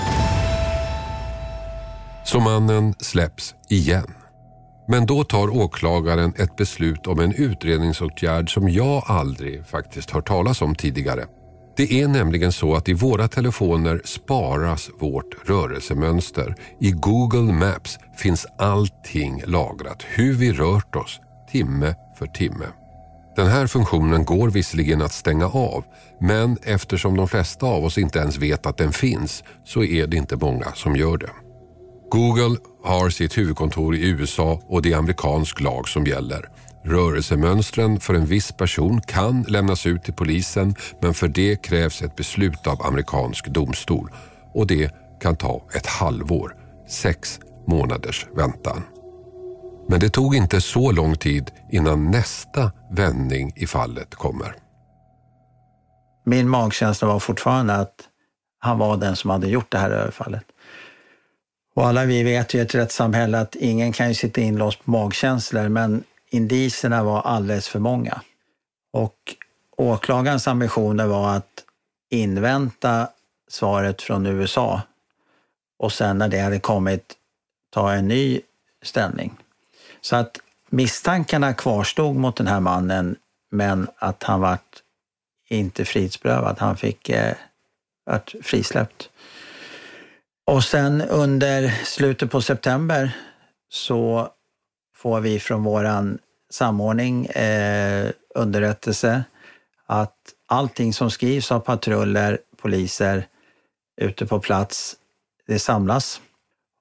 Så 2.26 2.40
mannen 2.40 2.94
släpps 3.00 3.56
igen. 3.70 4.19
Men 4.92 5.06
då 5.06 5.24
tar 5.24 5.58
åklagaren 5.58 6.34
ett 6.38 6.56
beslut 6.56 7.08
om 7.08 7.20
en 7.20 7.34
utredningsåtgärd 7.34 8.54
som 8.54 8.70
jag 8.70 9.04
aldrig 9.06 9.66
faktiskt 9.66 10.12
hört 10.12 10.28
talas 10.28 10.62
om 10.62 10.76
tidigare. 10.76 11.26
Det 11.78 12.02
är 12.02 12.08
nämligen 12.08 12.52
så 12.52 12.76
att 12.76 12.90
i 12.90 12.94
våra 12.94 13.28
telefoner 13.28 14.02
sparas 14.06 14.90
vårt 15.00 15.50
rörelsemönster. 15.50 16.56
I 16.80 16.92
Google 16.92 17.54
Maps 17.54 18.00
finns 18.18 18.48
allting 18.58 19.44
lagrat, 19.46 20.06
hur 20.08 20.34
vi 20.34 20.54
rört 20.54 20.96
oss, 20.96 21.20
timme 21.52 21.96
för 22.16 22.26
timme. 22.26 22.66
Den 23.36 23.48
här 23.48 23.68
funktionen 23.68 24.26
går 24.26 24.50
visserligen 24.50 25.02
att 25.02 25.14
stänga 25.14 25.48
av 25.48 25.84
men 26.20 26.58
eftersom 26.64 27.18
de 27.18 27.28
flesta 27.28 27.66
av 27.66 27.86
oss 27.86 27.98
inte 27.98 28.20
ens 28.20 28.38
vet 28.38 28.66
att 28.66 28.78
den 28.78 28.92
finns 28.92 29.44
så 29.66 29.84
är 29.84 30.08
det 30.08 30.18
inte 30.18 30.36
många 30.36 30.72
som 30.76 30.96
gör 30.96 31.18
det. 31.18 31.49
Google 32.12 32.58
har 32.84 33.10
sitt 33.10 33.38
huvudkontor 33.38 33.96
i 33.96 34.10
USA 34.10 34.62
och 34.68 34.82
det 34.82 34.92
är 34.92 34.98
amerikansk 34.98 35.62
lag 35.62 35.90
som 35.90 36.06
gäller. 36.06 36.50
Rörelsemönstren 36.86 38.00
för 38.00 38.14
en 38.14 38.26
viss 38.26 38.52
person 38.52 39.02
kan 39.02 39.42
lämnas 39.44 39.86
ut 39.86 40.04
till 40.04 40.14
polisen 40.14 40.76
men 41.02 41.14
för 41.14 41.28
det 41.28 41.62
krävs 41.62 42.02
ett 42.02 42.16
beslut 42.16 42.68
av 42.68 42.86
amerikansk 42.86 43.48
domstol 43.48 44.12
och 44.54 44.68
det 44.68 44.92
kan 45.22 45.36
ta 45.36 45.62
ett 45.74 45.86
halvår, 45.86 46.56
sex 46.90 47.40
månaders 47.68 48.28
väntan. 48.36 48.84
Men 49.88 50.00
det 50.00 50.10
tog 50.10 50.36
inte 50.36 50.62
så 50.62 50.92
lång 50.92 51.16
tid 51.16 51.52
innan 51.72 52.12
nästa 52.12 52.72
vändning 52.92 53.54
i 53.56 53.68
fallet 53.68 54.16
kommer. 54.16 54.56
Min 56.26 56.50
magkänsla 56.50 57.08
var 57.08 57.20
fortfarande 57.20 57.76
att 57.76 57.96
han 58.60 58.78
var 58.78 58.98
den 58.98 59.16
som 59.16 59.30
hade 59.30 59.48
gjort 59.48 59.72
det 59.72 59.78
här 59.78 59.92
överfallet. 59.92 60.44
Och 61.80 61.88
alla 61.88 62.06
vi 62.06 62.24
vet 62.24 62.54
ju 62.54 62.60
i 62.60 62.62
ett 62.62 62.76
rättssamhälle 62.76 63.40
att 63.40 63.56
ingen 63.56 63.92
kan 63.92 64.08
ju 64.08 64.14
sitta 64.14 64.42
inlåst 64.42 64.86
på 64.86 64.92
magkänslor, 64.92 65.70
men 65.70 66.04
indicierna 66.30 67.04
var 67.04 67.22
alldeles 67.22 67.68
för 67.68 67.80
många. 67.80 68.22
Och 68.94 69.36
åklagarens 69.78 70.48
ambitioner 70.48 71.06
var 71.06 71.36
att 71.36 71.64
invänta 72.10 73.08
svaret 73.50 74.02
från 74.02 74.26
USA 74.26 74.82
och 75.78 75.92
sen 75.92 76.18
när 76.18 76.28
det 76.28 76.40
hade 76.40 76.60
kommit 76.60 77.14
ta 77.70 77.94
en 77.94 78.08
ny 78.08 78.42
ställning. 78.84 79.38
Så 80.02 80.16
att 80.16 80.38
misstankarna 80.70 81.54
kvarstod 81.54 82.16
mot 82.16 82.36
den 82.36 82.48
här 82.48 82.60
mannen, 82.60 83.16
men 83.52 83.88
att 83.96 84.24
han 84.24 84.42
vart 84.42 84.84
inte 85.48 85.86
frihetsberövad. 85.86 86.56
Han 86.60 86.78
fick 86.78 87.10
eh, 87.10 87.34
vart 88.06 88.36
frisläppt. 88.42 89.09
Och 90.50 90.64
sen 90.64 91.02
under 91.02 91.70
slutet 91.86 92.32
på 92.32 92.42
september 92.42 93.18
så 93.70 94.30
får 94.96 95.20
vi 95.20 95.40
från 95.40 95.64
våran 95.64 96.20
samordning 96.50 97.26
eh, 97.26 98.12
underrättelse 98.36 99.24
att 99.86 100.16
allting 100.48 100.94
som 100.94 101.12
skrivs 101.12 101.52
av 101.52 101.60
patruller, 101.60 102.40
poliser 102.58 103.26
ute 104.02 104.26
på 104.26 104.40
plats, 104.40 104.96
det 105.48 105.60
samlas. 105.60 106.22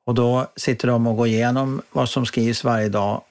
Och 0.06 0.14
då 0.14 0.46
sitter 0.56 0.88
de 0.88 1.06
och 1.06 1.16
går 1.16 1.26
igenom 1.26 1.82
vad 1.92 2.08
som 2.08 2.26
skrivs 2.26 2.64
varje 2.64 2.88
dag 2.88 3.22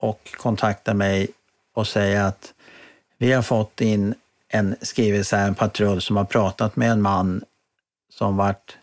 och 0.00 0.34
kontaktar 0.36 0.94
mig 0.94 1.28
och 1.74 1.86
säger 1.86 2.24
att 2.24 2.54
vi 3.18 3.32
har 3.32 3.42
fått 3.42 3.80
in 3.80 4.14
en 4.48 4.76
skrivelse, 4.82 5.36
en 5.36 5.54
patrull 5.54 6.00
som 6.00 6.16
har 6.16 6.24
pratat 6.24 6.76
med 6.76 6.90
en 6.90 7.02
man 7.02 7.44
som 8.10 8.36
varit 8.36 8.78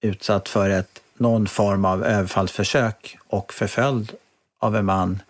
utsatt 0.00 0.48
för 0.48 0.70
ett, 0.70 1.02
någon 1.16 1.46
form 1.46 1.84
av 1.84 2.04
överfallsförsök 2.04 3.18
och 3.28 3.52
förföljd 3.52 4.12
av 4.60 4.76
en 4.76 4.84
man 4.84 5.22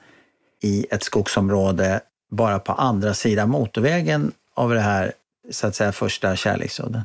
i 0.61 0.87
ett 0.91 1.03
skogsområde 1.03 2.01
bara 2.31 2.59
på 2.59 2.73
andra 2.73 3.15
sidan 3.15 3.51
motorvägen 3.51 4.33
av 4.55 4.75
det 4.75 4.81
här 4.81 5.13
så 5.51 5.67
att 5.67 5.75
säga 5.75 5.93
första 5.93 6.37
kärleksudden. 6.37 7.03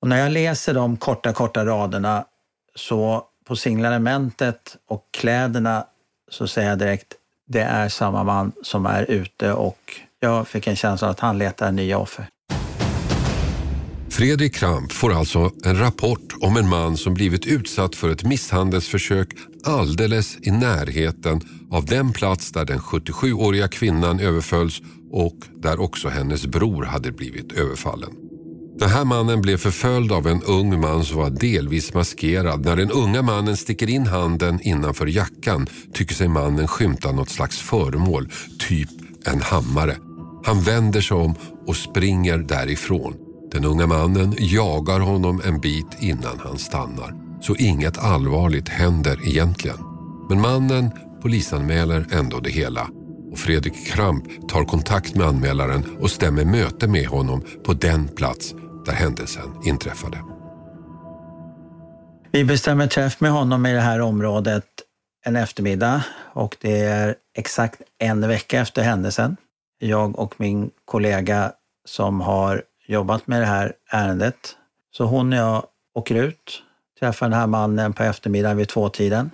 Och 0.00 0.08
när 0.08 0.18
jag 0.18 0.32
läser 0.32 0.74
de 0.74 0.96
korta, 0.96 1.32
korta 1.32 1.66
raderna 1.66 2.24
så 2.74 3.26
på 3.44 3.56
signalementet 3.56 4.76
och 4.86 5.04
kläderna 5.10 5.86
så 6.30 6.48
säger 6.48 6.68
jag 6.68 6.78
direkt, 6.78 7.14
det 7.46 7.60
är 7.60 7.88
samma 7.88 8.24
man 8.24 8.52
som 8.62 8.86
är 8.86 9.10
ute 9.10 9.52
och 9.52 10.00
jag 10.20 10.48
fick 10.48 10.66
en 10.66 10.76
känsla 10.76 11.08
att 11.08 11.20
han 11.20 11.38
letar 11.38 11.72
nya 11.72 11.98
offer. 11.98 12.28
Fredrik 14.10 14.54
Kramp 14.54 14.92
får 14.92 15.12
alltså 15.12 15.50
en 15.64 15.78
rapport 15.78 16.34
om 16.40 16.56
en 16.56 16.68
man 16.68 16.96
som 16.96 17.14
blivit 17.14 17.46
utsatt 17.46 17.94
för 17.94 18.08
ett 18.10 18.24
misshandelsförsök 18.24 19.28
alldeles 19.64 20.38
i 20.42 20.50
närheten 20.50 21.40
av 21.70 21.84
den 21.84 22.12
plats 22.12 22.52
där 22.52 22.64
den 22.64 22.78
77-åriga 22.78 23.68
kvinnan 23.68 24.20
överfölls 24.20 24.82
och 25.10 25.36
där 25.62 25.80
också 25.80 26.08
hennes 26.08 26.46
bror 26.46 26.84
hade 26.84 27.12
blivit 27.12 27.52
överfallen. 27.52 28.10
Den 28.78 28.88
här 28.88 29.04
mannen 29.04 29.40
blev 29.40 29.56
förföljd 29.56 30.12
av 30.12 30.26
en 30.26 30.42
ung 30.42 30.80
man 30.80 31.04
som 31.04 31.16
var 31.16 31.30
delvis 31.30 31.94
maskerad. 31.94 32.64
När 32.64 32.76
den 32.76 32.90
unga 32.90 33.22
mannen 33.22 33.56
sticker 33.56 33.90
in 33.90 34.06
handen 34.06 34.60
innanför 34.62 35.06
jackan 35.06 35.66
tycker 35.92 36.14
sig 36.14 36.28
mannen 36.28 36.68
skymta 36.68 37.12
något 37.12 37.30
slags 37.30 37.58
föremål, 37.58 38.28
typ 38.58 38.90
en 39.24 39.40
hammare. 39.40 39.96
Han 40.44 40.60
vänder 40.62 41.00
sig 41.00 41.16
om 41.16 41.34
och 41.66 41.76
springer 41.76 42.38
därifrån. 42.38 43.27
Den 43.52 43.64
unga 43.64 43.86
mannen 43.86 44.34
jagar 44.38 45.00
honom 45.00 45.42
en 45.44 45.60
bit 45.60 45.86
innan 46.00 46.38
han 46.38 46.58
stannar. 46.58 47.14
Så 47.40 47.56
inget 47.56 47.98
allvarligt 47.98 48.68
händer 48.68 49.28
egentligen. 49.28 49.78
Men 50.28 50.40
mannen 50.40 50.90
polisanmäler 51.22 52.06
ändå 52.10 52.40
det 52.40 52.50
hela 52.50 52.88
och 53.32 53.38
Fredrik 53.38 53.86
Kramp 53.86 54.48
tar 54.48 54.64
kontakt 54.64 55.14
med 55.14 55.26
anmälaren 55.26 55.84
och 56.00 56.10
stämmer 56.10 56.44
möte 56.44 56.88
med 56.88 57.06
honom 57.06 57.42
på 57.64 57.72
den 57.72 58.08
plats 58.08 58.54
där 58.86 58.92
händelsen 58.92 59.54
inträffade. 59.64 60.18
Vi 62.30 62.44
bestämmer 62.44 62.86
träff 62.86 63.20
med 63.20 63.30
honom 63.30 63.66
i 63.66 63.72
det 63.72 63.80
här 63.80 64.00
området 64.00 64.64
en 65.26 65.36
eftermiddag 65.36 66.04
och 66.34 66.56
det 66.60 66.80
är 66.80 67.14
exakt 67.38 67.82
en 67.98 68.28
vecka 68.28 68.60
efter 68.60 68.82
händelsen. 68.82 69.36
Jag 69.78 70.18
och 70.18 70.34
min 70.38 70.70
kollega 70.84 71.52
som 71.88 72.20
har 72.20 72.62
jobbat 72.88 73.26
med 73.26 73.40
det 73.40 73.46
här 73.46 73.72
ärendet. 73.90 74.56
Så 74.90 75.04
hon 75.04 75.32
och 75.32 75.38
jag 75.38 75.66
åker 75.94 76.14
ut, 76.14 76.62
träffar 77.00 77.28
den 77.28 77.38
här 77.38 77.46
mannen 77.46 77.92
på 77.92 78.02
eftermiddagen 78.02 78.56
vid 78.56 78.68
tvåtiden. 78.68 79.30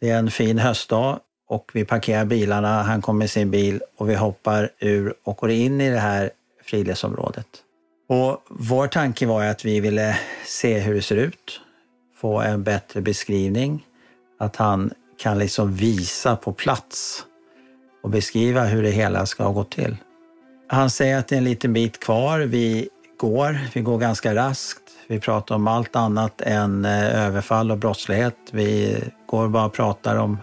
Det 0.00 0.10
är 0.10 0.18
en 0.18 0.30
fin 0.30 0.58
höstdag 0.58 1.20
och 1.48 1.70
vi 1.74 1.84
parkerar 1.84 2.24
bilarna, 2.24 2.82
han 2.82 3.02
kommer 3.02 3.18
med 3.18 3.30
sin 3.30 3.50
bil 3.50 3.80
och 3.96 4.10
vi 4.10 4.14
hoppar 4.14 4.70
ur 4.78 5.14
och 5.24 5.36
går 5.36 5.50
in 5.50 5.80
i 5.80 5.90
det 5.90 5.98
här 5.98 6.30
friluftsområdet. 6.64 7.46
Och 8.08 8.42
vår 8.48 8.86
tanke 8.86 9.26
var 9.26 9.44
att 9.44 9.64
vi 9.64 9.80
ville 9.80 10.18
se 10.44 10.78
hur 10.78 10.94
det 10.94 11.02
ser 11.02 11.16
ut, 11.16 11.60
få 12.16 12.40
en 12.40 12.62
bättre 12.62 13.00
beskrivning, 13.00 13.86
att 14.38 14.56
han 14.56 14.90
kan 15.18 15.38
liksom 15.38 15.74
visa 15.74 16.36
på 16.36 16.52
plats 16.52 17.24
och 18.02 18.10
beskriva 18.10 18.64
hur 18.64 18.82
det 18.82 18.90
hela 18.90 19.26
ska 19.26 19.50
gå 19.50 19.64
till. 19.64 19.96
Han 20.68 20.90
säger 20.90 21.18
att 21.18 21.28
det 21.28 21.34
är 21.34 21.38
en 21.38 21.44
liten 21.44 21.72
bit 21.72 22.00
kvar. 22.00 22.40
Vi 22.40 22.88
går, 23.16 23.58
vi 23.74 23.80
går 23.80 23.98
ganska 23.98 24.34
raskt. 24.34 24.82
Vi 25.08 25.20
pratar 25.20 25.54
om 25.54 25.68
allt 25.68 25.96
annat 25.96 26.40
än 26.40 26.84
eh, 26.84 27.26
överfall 27.26 27.70
och 27.70 27.78
brottslighet. 27.78 28.36
Vi 28.50 28.98
går 29.26 29.48
bara 29.48 29.64
och 29.64 29.72
pratar 29.72 30.16
om 30.16 30.38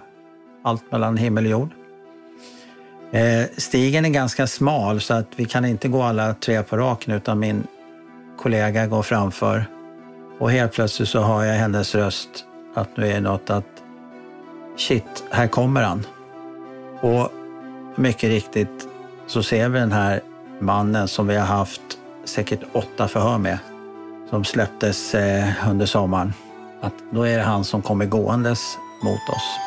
allt 0.63 0.92
mellan 0.92 1.18
himmel 1.18 1.46
och 1.46 1.51
jord. 1.51 1.70
Eh, 3.12 3.46
stigen 3.58 4.06
är 4.06 4.10
ganska 4.10 4.48
smal 4.48 5.01
så 5.01 5.13
att 5.13 5.27
vi 5.36 5.46
kan 5.46 5.65
inte 5.65 5.88
gå 5.88 6.01
alla 6.01 6.34
tre 6.34 6.63
på 6.63 6.77
raken 6.77 7.13
utan 7.13 7.39
min 7.39 7.68
kollega 8.38 8.88
går 8.88 9.01
framför. 9.01 9.65
Och 10.39 10.51
helt 10.51 10.74
plötsligt 10.74 11.10
så 11.10 11.22
hör 11.22 11.44
jag 11.44 11.53
hennes 11.53 11.96
röst 11.96 12.30
att 12.75 12.98
nu 12.98 13.08
är 13.08 13.13
det 13.13 13.22
något 13.22 13.50
att 13.50 13.84
shit, 14.77 15.24
här 15.32 15.48
kommer 15.48 15.84
han. 15.84 16.06
Och 17.01 17.32
mycket 17.96 18.30
riktigt 18.30 18.88
så 19.33 19.43
ser 19.43 19.69
vi 19.69 19.79
den 19.79 19.91
här 19.91 20.21
mannen 20.59 21.07
som 21.07 21.27
vi 21.27 21.35
har 21.35 21.45
haft 21.45 21.81
säkert 22.25 22.59
åtta 22.73 23.07
förhör 23.07 23.37
med, 23.37 23.57
som 24.29 24.43
släpptes 24.43 25.15
eh, 25.15 25.69
under 25.69 25.85
sommaren. 25.85 26.33
Att 26.81 26.93
då 27.11 27.23
är 27.23 27.37
det 27.37 27.43
han 27.43 27.63
som 27.63 27.81
kommer 27.81 28.05
gåendes 28.05 28.77
mot 29.03 29.29
oss. 29.29 29.59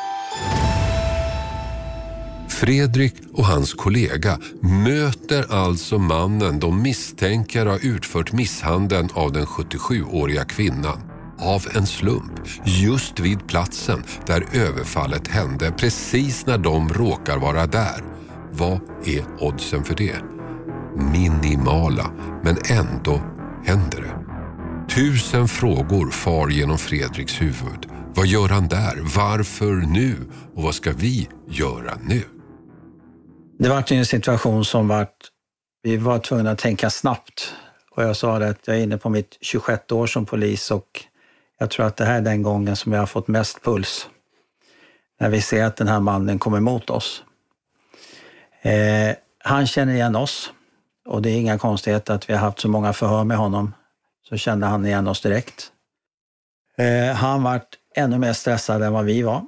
Fredrik 2.49 3.13
och 3.33 3.45
hans 3.45 3.73
kollega 3.73 4.37
möter 4.61 5.53
alltså 5.53 5.97
mannen 5.97 6.59
de 6.59 6.81
misstänker 6.81 7.65
har 7.65 7.85
utfört 7.85 8.33
misshandeln 8.33 9.09
av 9.13 9.31
den 9.31 9.45
77-åriga 9.45 10.45
kvinnan 10.45 10.99
av 11.39 11.65
en 11.75 11.85
slump 11.85 12.31
just 12.63 13.19
vid 13.19 13.47
platsen 13.47 14.03
där 14.25 14.43
överfallet 14.53 15.27
hände 15.27 15.71
precis 15.71 16.45
när 16.45 16.57
de 16.57 16.89
råkar 16.89 17.37
vara 17.37 17.67
där. 17.67 18.16
Vad 18.51 18.79
är 19.05 19.25
oddsen 19.39 19.83
för 19.83 19.95
det? 19.95 20.15
Minimala, 20.95 22.11
men 22.43 22.57
ändå 22.69 23.21
händer 23.65 24.01
det. 24.01 24.27
Tusen 24.95 25.47
frågor 25.47 26.11
far 26.11 26.49
genom 26.49 26.77
Fredriks 26.77 27.41
huvud. 27.41 27.89
Vad 28.15 28.27
gör 28.27 28.49
han 28.49 28.67
där? 28.67 29.15
Varför 29.15 29.73
nu? 29.73 30.15
Och 30.55 30.63
vad 30.63 30.75
ska 30.75 30.91
vi 30.91 31.29
göra 31.49 31.97
nu? 32.07 32.23
Det 33.59 33.69
var 33.69 33.93
en 33.93 34.05
situation 34.05 34.65
som 34.65 34.87
var, 34.87 35.07
vi 35.83 35.97
var 35.97 36.19
tvungna 36.19 36.51
att 36.51 36.59
tänka 36.59 36.89
snabbt. 36.89 37.53
Och 37.91 38.03
jag 38.03 38.15
sa 38.15 38.37
att 38.37 38.67
jag 38.67 38.77
är 38.77 38.81
inne 38.81 38.97
på 38.97 39.09
mitt 39.09 39.37
26 39.41 39.91
år 39.91 40.07
som 40.07 40.25
polis 40.25 40.71
och 40.71 41.03
jag 41.59 41.69
tror 41.69 41.85
att 41.85 41.97
det 41.97 42.05
här 42.05 42.17
är 42.17 42.21
den 42.21 42.43
gången 42.43 42.75
som 42.75 42.93
jag 42.93 42.99
har 42.99 43.05
fått 43.05 43.27
mest 43.27 43.63
puls. 43.63 44.09
När 45.19 45.29
vi 45.29 45.41
ser 45.41 45.63
att 45.63 45.75
den 45.75 45.87
här 45.87 45.99
mannen 45.99 46.39
kommer 46.39 46.59
mot 46.59 46.89
oss. 46.89 47.23
Eh, 48.67 49.15
han 49.39 49.67
känner 49.67 49.93
igen 49.93 50.15
oss 50.15 50.51
och 51.05 51.21
det 51.21 51.29
är 51.29 51.39
inga 51.39 51.57
konstigheter 51.57 52.13
att 52.13 52.29
vi 52.29 52.33
har 52.33 52.39
haft 52.39 52.59
så 52.59 52.69
många 52.69 52.93
förhör 52.93 53.23
med 53.23 53.37
honom. 53.37 53.73
Så 54.29 54.37
kände 54.37 54.67
han 54.67 54.85
igen 54.85 55.07
oss 55.07 55.21
direkt. 55.21 55.71
Eh, 56.77 57.15
han 57.15 57.43
vart 57.43 57.77
ännu 57.95 58.17
mer 58.17 58.33
stressad 58.33 58.83
än 58.83 58.93
vad 58.93 59.05
vi 59.05 59.21
var. 59.21 59.45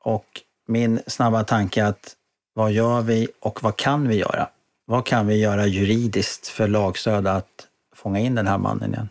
Och 0.00 0.26
min 0.68 1.00
snabba 1.06 1.44
tanke 1.44 1.82
är 1.82 1.84
att 1.84 2.16
vad 2.54 2.72
gör 2.72 3.02
vi 3.02 3.28
och 3.40 3.62
vad 3.62 3.76
kan 3.76 4.08
vi 4.08 4.16
göra? 4.16 4.48
Vad 4.84 5.06
kan 5.06 5.26
vi 5.26 5.36
göra 5.36 5.66
juridiskt 5.66 6.48
för 6.48 6.68
lagstöd 6.68 7.26
att 7.26 7.66
fånga 7.94 8.18
in 8.18 8.34
den 8.34 8.46
här 8.46 8.58
mannen 8.58 8.92
igen? 8.92 9.08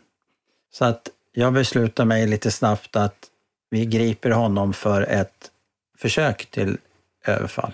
Så 0.71 0.85
att 0.85 1.09
jag 1.31 1.53
beslutar 1.53 2.05
mig 2.05 2.27
lite 2.27 2.51
snabbt 2.51 2.95
att 2.95 3.17
vi 3.69 3.85
griper 3.85 4.31
honom 4.31 4.73
för 4.73 5.01
ett 5.01 5.51
försök 5.97 6.51
till 6.51 6.77
överfall. 7.25 7.73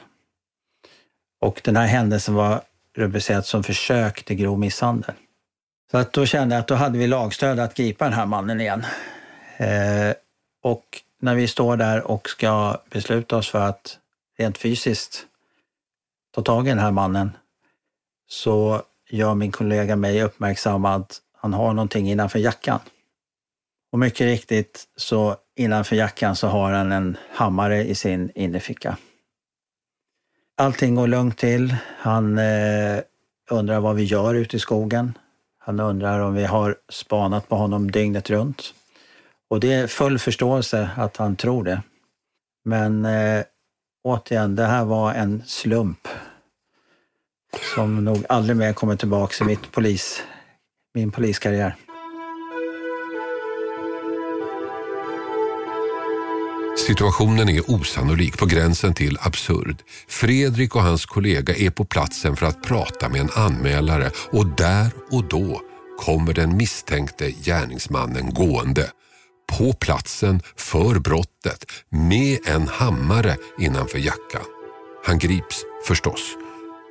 Och 1.48 1.62
den 1.64 1.76
här 1.76 1.88
händelsen 1.88 2.34
var 2.34 2.62
rubricerad 2.96 3.46
som 3.46 3.64
försök 3.64 4.24
till 4.24 4.36
grov 4.36 4.60
misshandel. 4.60 5.16
Så 5.92 5.98
att 5.98 6.14
då 6.14 6.26
kände 6.26 6.56
jag 6.56 6.60
att 6.62 6.68
då 6.68 6.76
hade 6.76 6.98
vi 6.98 7.08
lagstöd 7.08 7.60
att 7.60 7.74
gripa 7.74 8.06
den 8.06 8.14
här 8.14 8.26
mannen 8.26 8.62
igen. 8.62 8.86
Eh, 9.58 10.14
och 10.64 11.02
när 11.22 11.36
vi 11.36 11.48
står 11.48 11.78
där 11.78 12.12
och 12.12 12.30
ska 12.30 12.82
besluta 12.90 13.38
oss 13.38 13.50
för 13.50 13.60
att 13.60 13.98
rent 14.38 14.58
fysiskt 14.58 15.26
ta 16.36 16.42
tag 16.42 16.68
i 16.68 16.70
den 16.70 16.80
här 16.80 16.92
mannen 16.92 17.32
så 18.28 18.82
gör 19.10 19.36
min 19.36 19.52
kollega 19.52 19.96
mig 19.96 20.24
uppmärksam 20.24 20.86
att 20.86 21.22
han 21.38 21.54
har 21.54 21.74
någonting 21.74 22.10
innanför 22.10 22.40
jackan. 22.40 22.80
Och 23.92 24.00
mycket 24.00 24.26
riktigt 24.26 24.88
så 24.96 25.36
innanför 25.56 25.96
jackan 25.96 26.36
så 26.36 26.48
har 26.48 26.72
han 26.72 26.92
en 26.92 27.18
hammare 27.32 27.84
i 27.84 27.96
sin 27.96 28.32
innerficka. 28.36 28.98
Allting 30.60 30.96
går 30.96 31.08
lugnt 31.08 31.38
till. 31.38 31.76
Han 31.98 32.38
eh, 32.38 33.00
undrar 33.50 33.80
vad 33.80 33.96
vi 33.96 34.04
gör 34.04 34.36
ute 34.36 34.56
i 34.56 34.60
skogen. 34.60 35.18
Han 35.60 35.80
undrar 35.80 36.20
om 36.20 36.34
vi 36.34 36.46
har 36.46 36.76
spanat 36.90 37.50
på 37.50 37.56
honom 37.56 37.92
dygnet 37.92 38.30
runt. 38.30 38.74
Och 39.50 39.60
det 39.60 39.74
är 39.74 39.88
full 39.88 40.20
förståelse 40.20 40.90
att 40.98 41.18
han 41.18 41.36
tror 41.36 41.64
det. 41.64 41.82
Men 42.66 43.06
eh, 43.06 43.44
återigen, 44.04 44.56
det 44.56 44.66
här 44.66 44.86
var 44.86 45.14
en 45.14 45.44
slump 45.46 46.08
som 47.76 48.06
nog 48.06 48.26
aldrig 48.30 48.58
mer 48.58 48.74
kommer 48.74 48.96
tillbaka 48.96 49.44
i 49.44 49.48
mitt 49.48 49.72
polis, 49.72 50.24
min 50.94 51.12
poliskarriär. 51.12 51.76
Situationen 56.88 57.50
är 57.50 57.72
osannolik 57.72 58.38
på 58.38 58.46
gränsen 58.46 58.94
till 58.94 59.18
absurd. 59.22 59.82
Fredrik 60.08 60.76
och 60.76 60.82
hans 60.82 61.06
kollega 61.06 61.56
är 61.56 61.70
på 61.70 61.86
platsen 61.86 62.36
för 62.36 62.46
att 62.46 62.64
prata 62.64 63.10
med 63.10 63.22
en 63.22 63.30
anmälare 63.36 64.12
och 64.32 64.48
där 64.48 64.88
och 65.12 65.24
då 65.24 65.62
kommer 66.00 66.34
den 66.34 66.58
misstänkte 66.58 67.32
gärningsmannen 67.32 68.34
gående. 68.34 68.90
På 69.58 69.74
platsen 69.74 70.42
för 70.56 71.00
brottet 71.00 71.66
med 71.90 72.40
en 72.46 72.68
hammare 72.68 73.36
innanför 73.60 74.00
jackan. 74.00 74.46
Han 75.06 75.20
grips 75.20 75.64
förstås 75.88 76.36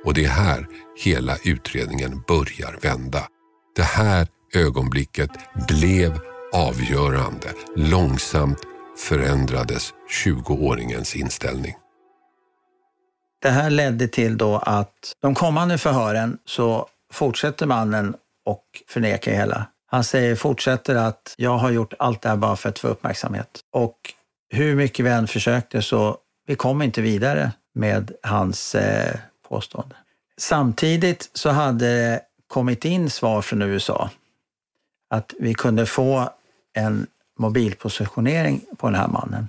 och 0.05 0.13
det 0.13 0.25
är 0.25 0.29
här 0.29 0.67
hela 1.03 1.37
utredningen 1.43 2.21
börjar 2.27 2.79
vända. 2.81 3.27
Det 3.75 3.83
här 3.83 4.27
ögonblicket 4.53 5.31
blev 5.67 6.19
avgörande. 6.53 7.47
Långsamt 7.75 8.59
förändrades 8.97 9.93
20-åringens 10.25 11.15
inställning. 11.15 11.75
Det 13.41 13.49
här 13.49 13.69
ledde 13.69 14.07
till 14.07 14.37
då 14.37 14.57
att 14.57 15.15
de 15.21 15.35
kommande 15.35 15.77
förhören 15.77 16.37
så 16.45 16.87
fortsätter 17.13 17.65
mannen 17.65 18.15
och 18.45 18.63
förnekar 18.87 19.31
hela. 19.31 19.65
Han 19.87 20.03
säger, 20.03 20.35
fortsätter 20.35 20.95
att 20.95 21.35
jag 21.37 21.57
har 21.57 21.71
gjort 21.71 21.93
allt 21.99 22.21
det 22.21 22.29
här 22.29 22.35
bara 22.35 22.55
för 22.55 22.69
att 22.69 22.79
få 22.79 22.87
uppmärksamhet. 22.87 23.59
Och 23.71 23.97
hur 24.49 24.75
mycket 24.75 25.05
vi 25.05 25.09
än 25.09 25.27
försökte 25.27 25.81
så 25.81 26.17
vi 26.47 26.55
kom 26.55 26.81
inte 26.81 27.01
vidare 27.01 27.51
med 27.75 28.11
hans 28.23 28.75
eh, 28.75 29.15
påstående. 29.49 29.95
Samtidigt 30.37 31.29
så 31.33 31.49
hade 31.49 31.85
det 31.85 32.21
kommit 32.47 32.85
in 32.85 33.09
svar 33.09 33.41
från 33.41 33.61
USA 33.61 34.09
att 35.09 35.33
vi 35.39 35.53
kunde 35.53 35.85
få 35.85 36.29
en 36.73 37.07
mobilpositionering 37.37 38.61
på 38.77 38.87
den 38.87 38.99
här 38.99 39.07
mannen. 39.07 39.47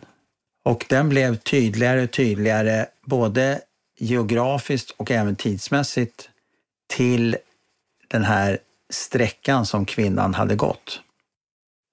Och 0.64 0.86
den 0.88 1.08
blev 1.08 1.36
tydligare 1.36 2.02
och 2.02 2.10
tydligare, 2.10 2.86
både 3.04 3.60
geografiskt 3.98 4.90
och 4.90 5.10
även 5.10 5.36
tidsmässigt, 5.36 6.28
till 6.86 7.36
den 8.08 8.24
här 8.24 8.58
sträckan 8.90 9.66
som 9.66 9.86
kvinnan 9.86 10.34
hade 10.34 10.54
gått. 10.54 11.00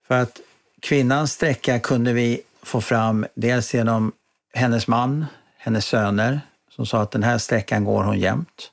För 0.08 0.21
att 0.21 0.39
kvinnans 0.79 1.31
sträcka 1.31 1.79
kunde 1.79 2.13
vi 2.13 2.41
få 2.63 2.81
fram 2.81 3.25
dels 3.34 3.73
genom 3.73 4.12
hennes 4.53 4.88
man, 4.88 5.25
hennes 5.58 5.86
söner, 5.86 6.41
som 6.69 6.86
sa 6.86 7.01
att 7.01 7.12
den 7.12 7.23
här 7.23 7.38
sträckan 7.38 7.84
går 7.84 8.03
hon 8.03 8.19
jämt. 8.19 8.71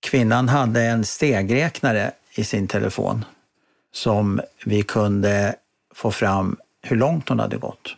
Kvinnan 0.00 0.48
hade 0.48 0.82
en 0.82 1.04
stegräknare 1.04 2.12
i 2.34 2.44
sin 2.44 2.68
telefon 2.68 3.24
som 3.92 4.40
vi 4.64 4.82
kunde 4.82 5.54
få 5.94 6.10
fram 6.10 6.56
hur 6.82 6.96
långt 6.96 7.28
hon 7.28 7.40
hade 7.40 7.56
gått. 7.56 7.96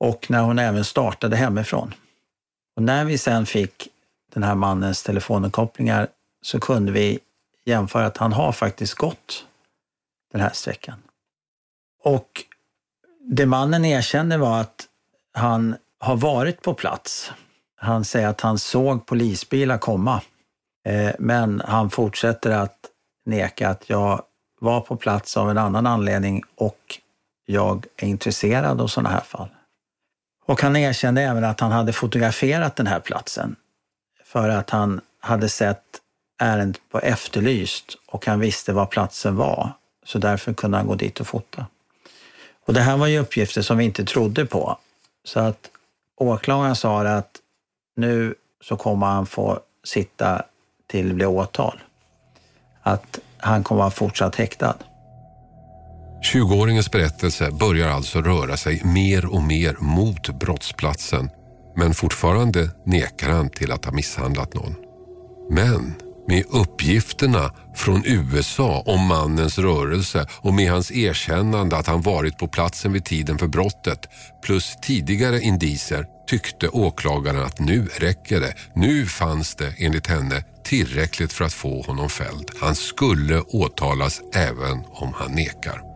Och 0.00 0.30
när 0.30 0.42
hon 0.42 0.58
även 0.58 0.84
startade 0.84 1.36
hemifrån. 1.36 1.94
Och 2.76 2.82
när 2.82 3.04
vi 3.04 3.18
sen 3.18 3.46
fick 3.46 3.88
den 4.34 4.42
här 4.42 4.54
mannens 4.54 5.02
telefonkopplingar 5.02 6.08
så 6.42 6.60
kunde 6.60 6.92
vi 6.92 7.18
jämföra 7.64 8.06
att 8.06 8.16
han 8.16 8.32
har 8.32 8.52
faktiskt 8.52 8.94
gått 8.94 9.46
den 10.32 10.40
här 10.40 10.50
sträckan. 10.52 11.02
Och 12.02 12.44
det 13.20 13.46
mannen 13.46 13.84
erkände 13.84 14.38
var 14.38 14.60
att 14.60 14.86
han 15.32 15.76
har 16.00 16.16
varit 16.16 16.62
på 16.62 16.74
plats 16.74 17.32
Han 17.76 18.04
säger 18.04 18.28
att 18.28 18.40
han 18.40 18.58
såg 18.58 19.06
polisbilar 19.06 19.78
komma. 19.78 20.22
Eh, 20.86 21.14
men 21.18 21.62
han 21.64 21.90
fortsätter 21.90 22.50
att 22.50 22.78
neka 23.26 23.68
att 23.68 23.90
jag 23.90 24.22
var 24.60 24.80
på 24.80 24.96
plats 24.96 25.36
av 25.36 25.50
en 25.50 25.58
annan 25.58 25.86
anledning 25.86 26.42
och 26.54 27.00
jag 27.46 27.86
är 27.96 28.06
intresserad 28.06 28.80
av 28.80 28.86
sådana 28.86 29.10
här 29.10 29.20
fall. 29.20 29.48
Och 30.46 30.62
han 30.62 30.76
erkände 30.76 31.22
även 31.22 31.44
att 31.44 31.60
han 31.60 31.72
hade 31.72 31.92
fotograferat 31.92 32.76
den 32.76 32.86
här 32.86 33.00
platsen 33.00 33.56
för 34.24 34.48
att 34.48 34.70
han 34.70 35.00
hade 35.20 35.48
sett 35.48 35.82
ärendet 36.38 36.82
på 36.90 36.98
Efterlyst 36.98 37.96
och 38.06 38.26
han 38.26 38.40
visste 38.40 38.72
var 38.72 38.86
platsen 38.86 39.36
var. 39.36 39.72
Så 40.04 40.18
därför 40.18 40.54
kunde 40.54 40.76
han 40.76 40.86
gå 40.86 40.94
dit 40.94 41.20
och 41.20 41.26
fota. 41.26 41.66
Och 42.66 42.74
det 42.74 42.80
här 42.80 42.96
var 42.96 43.06
ju 43.06 43.18
uppgifter 43.18 43.62
som 43.62 43.78
vi 43.78 43.84
inte 43.84 44.04
trodde 44.04 44.46
på. 44.46 44.78
Så 45.24 45.40
att 45.40 45.70
åklagaren 46.16 46.76
sa 46.76 47.00
att 47.00 47.40
nu 47.96 48.34
så 48.60 48.76
kommer 48.76 49.06
han 49.06 49.26
få 49.26 49.60
sitta 49.84 50.42
till 50.86 51.08
det 51.08 51.14
blir 51.14 51.26
åtal. 51.26 51.82
Att 52.82 53.18
han 53.36 53.64
kommer 53.64 53.80
att 53.80 53.84
vara 53.84 53.90
fortsatt 53.90 54.36
häktad. 54.36 54.76
20-åringens 56.24 56.90
berättelse 56.90 57.50
börjar 57.50 57.88
alltså 57.88 58.22
röra 58.22 58.56
sig 58.56 58.80
mer 58.84 59.26
och 59.26 59.42
mer 59.42 59.76
mot 59.78 60.40
brottsplatsen 60.40 61.30
men 61.76 61.94
fortfarande 61.94 62.70
nekar 62.86 63.30
han 63.30 63.50
till 63.50 63.72
att 63.72 63.84
ha 63.84 63.92
misshandlat 63.92 64.54
någon. 64.54 64.74
Men 65.50 65.94
med 66.28 66.44
uppgifterna 66.50 67.52
från 67.74 68.02
USA 68.06 68.82
om 68.86 69.06
mannens 69.06 69.58
rörelse 69.58 70.26
och 70.40 70.54
med 70.54 70.70
hans 70.70 70.92
erkännande 70.92 71.76
att 71.76 71.86
han 71.86 72.02
varit 72.02 72.38
på 72.38 72.48
platsen 72.48 72.92
vid 72.92 73.04
tiden 73.04 73.38
för 73.38 73.46
brottet 73.46 74.08
plus 74.44 74.76
tidigare 74.82 75.40
indiser 75.40 76.06
tyckte 76.26 76.68
åklagaren 76.68 77.42
att 77.42 77.60
nu 77.60 77.88
räcker 77.98 78.40
det. 78.40 78.54
Nu 78.74 79.06
fanns 79.06 79.54
det 79.54 79.74
enligt 79.78 80.06
henne 80.06 80.44
tillräckligt 80.64 81.32
för 81.32 81.44
att 81.44 81.52
få 81.52 81.82
honom 81.82 82.08
fälld. 82.08 82.50
Han 82.60 82.74
skulle 82.74 83.40
åtalas 83.40 84.20
även 84.34 84.84
om 84.90 85.12
han 85.14 85.32
nekar. 85.32 85.93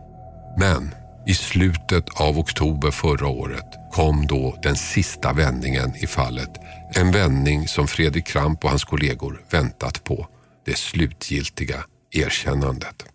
Men 0.59 0.95
i 1.27 1.33
slutet 1.33 2.21
av 2.21 2.39
oktober 2.39 2.91
förra 2.91 3.27
året 3.27 3.65
kom 3.91 4.27
då 4.27 4.59
den 4.63 4.75
sista 4.75 5.33
vändningen 5.33 5.95
i 5.95 6.07
fallet. 6.07 6.49
En 6.95 7.11
vändning 7.11 7.67
som 7.67 7.87
Fredrik 7.87 8.27
Kramp 8.27 8.63
och 8.63 8.69
hans 8.69 8.83
kollegor 8.83 9.41
väntat 9.51 10.03
på. 10.03 10.27
Det 10.65 10.77
slutgiltiga 10.77 11.83
erkännandet. 12.11 13.05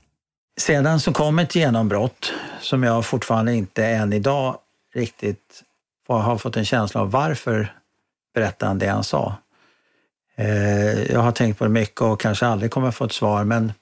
Sedan 0.60 1.00
så 1.00 1.12
kom 1.12 1.38
ett 1.38 1.54
genombrott 1.54 2.32
som 2.60 2.82
jag 2.82 3.04
fortfarande 3.04 3.54
inte 3.54 3.86
än 3.86 4.12
idag 4.12 4.58
riktigt 4.94 5.62
har 6.08 6.38
fått 6.38 6.56
en 6.56 6.64
känsla 6.64 7.00
av 7.00 7.10
varför 7.10 7.72
berättade 8.34 8.70
han 8.70 8.78
det 8.78 8.86
han 8.86 9.04
sa. 9.04 9.36
Eh, 10.36 11.12
jag 11.12 11.20
har 11.20 11.32
tänkt 11.32 11.58
på 11.58 11.64
det 11.64 11.70
mycket 11.70 12.00
och 12.00 12.20
kanske 12.20 12.46
aldrig 12.46 12.70
kommer 12.70 12.90
få 12.90 13.04
ett 13.04 13.12
svar, 13.12 13.44
men 13.44 13.72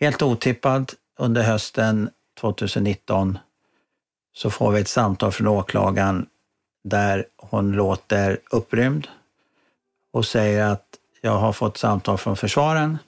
helt 0.00 0.22
otippad 0.22 0.92
under 1.18 1.42
hösten 1.42 2.10
2019 2.40 3.38
så 4.34 4.50
får 4.50 4.72
vi 4.72 4.80
ett 4.80 4.88
samtal 4.88 5.32
från 5.32 5.46
åklagaren 5.46 6.26
där 6.84 7.26
hon 7.36 7.72
låter 7.72 8.38
upprymd 8.50 9.08
och 10.12 10.24
säger 10.24 10.64
att 10.64 10.84
jag 11.20 11.38
har 11.38 11.52
fått 11.52 11.76
samtal 11.76 12.18
från 12.18 12.36
försvaren 12.36 12.98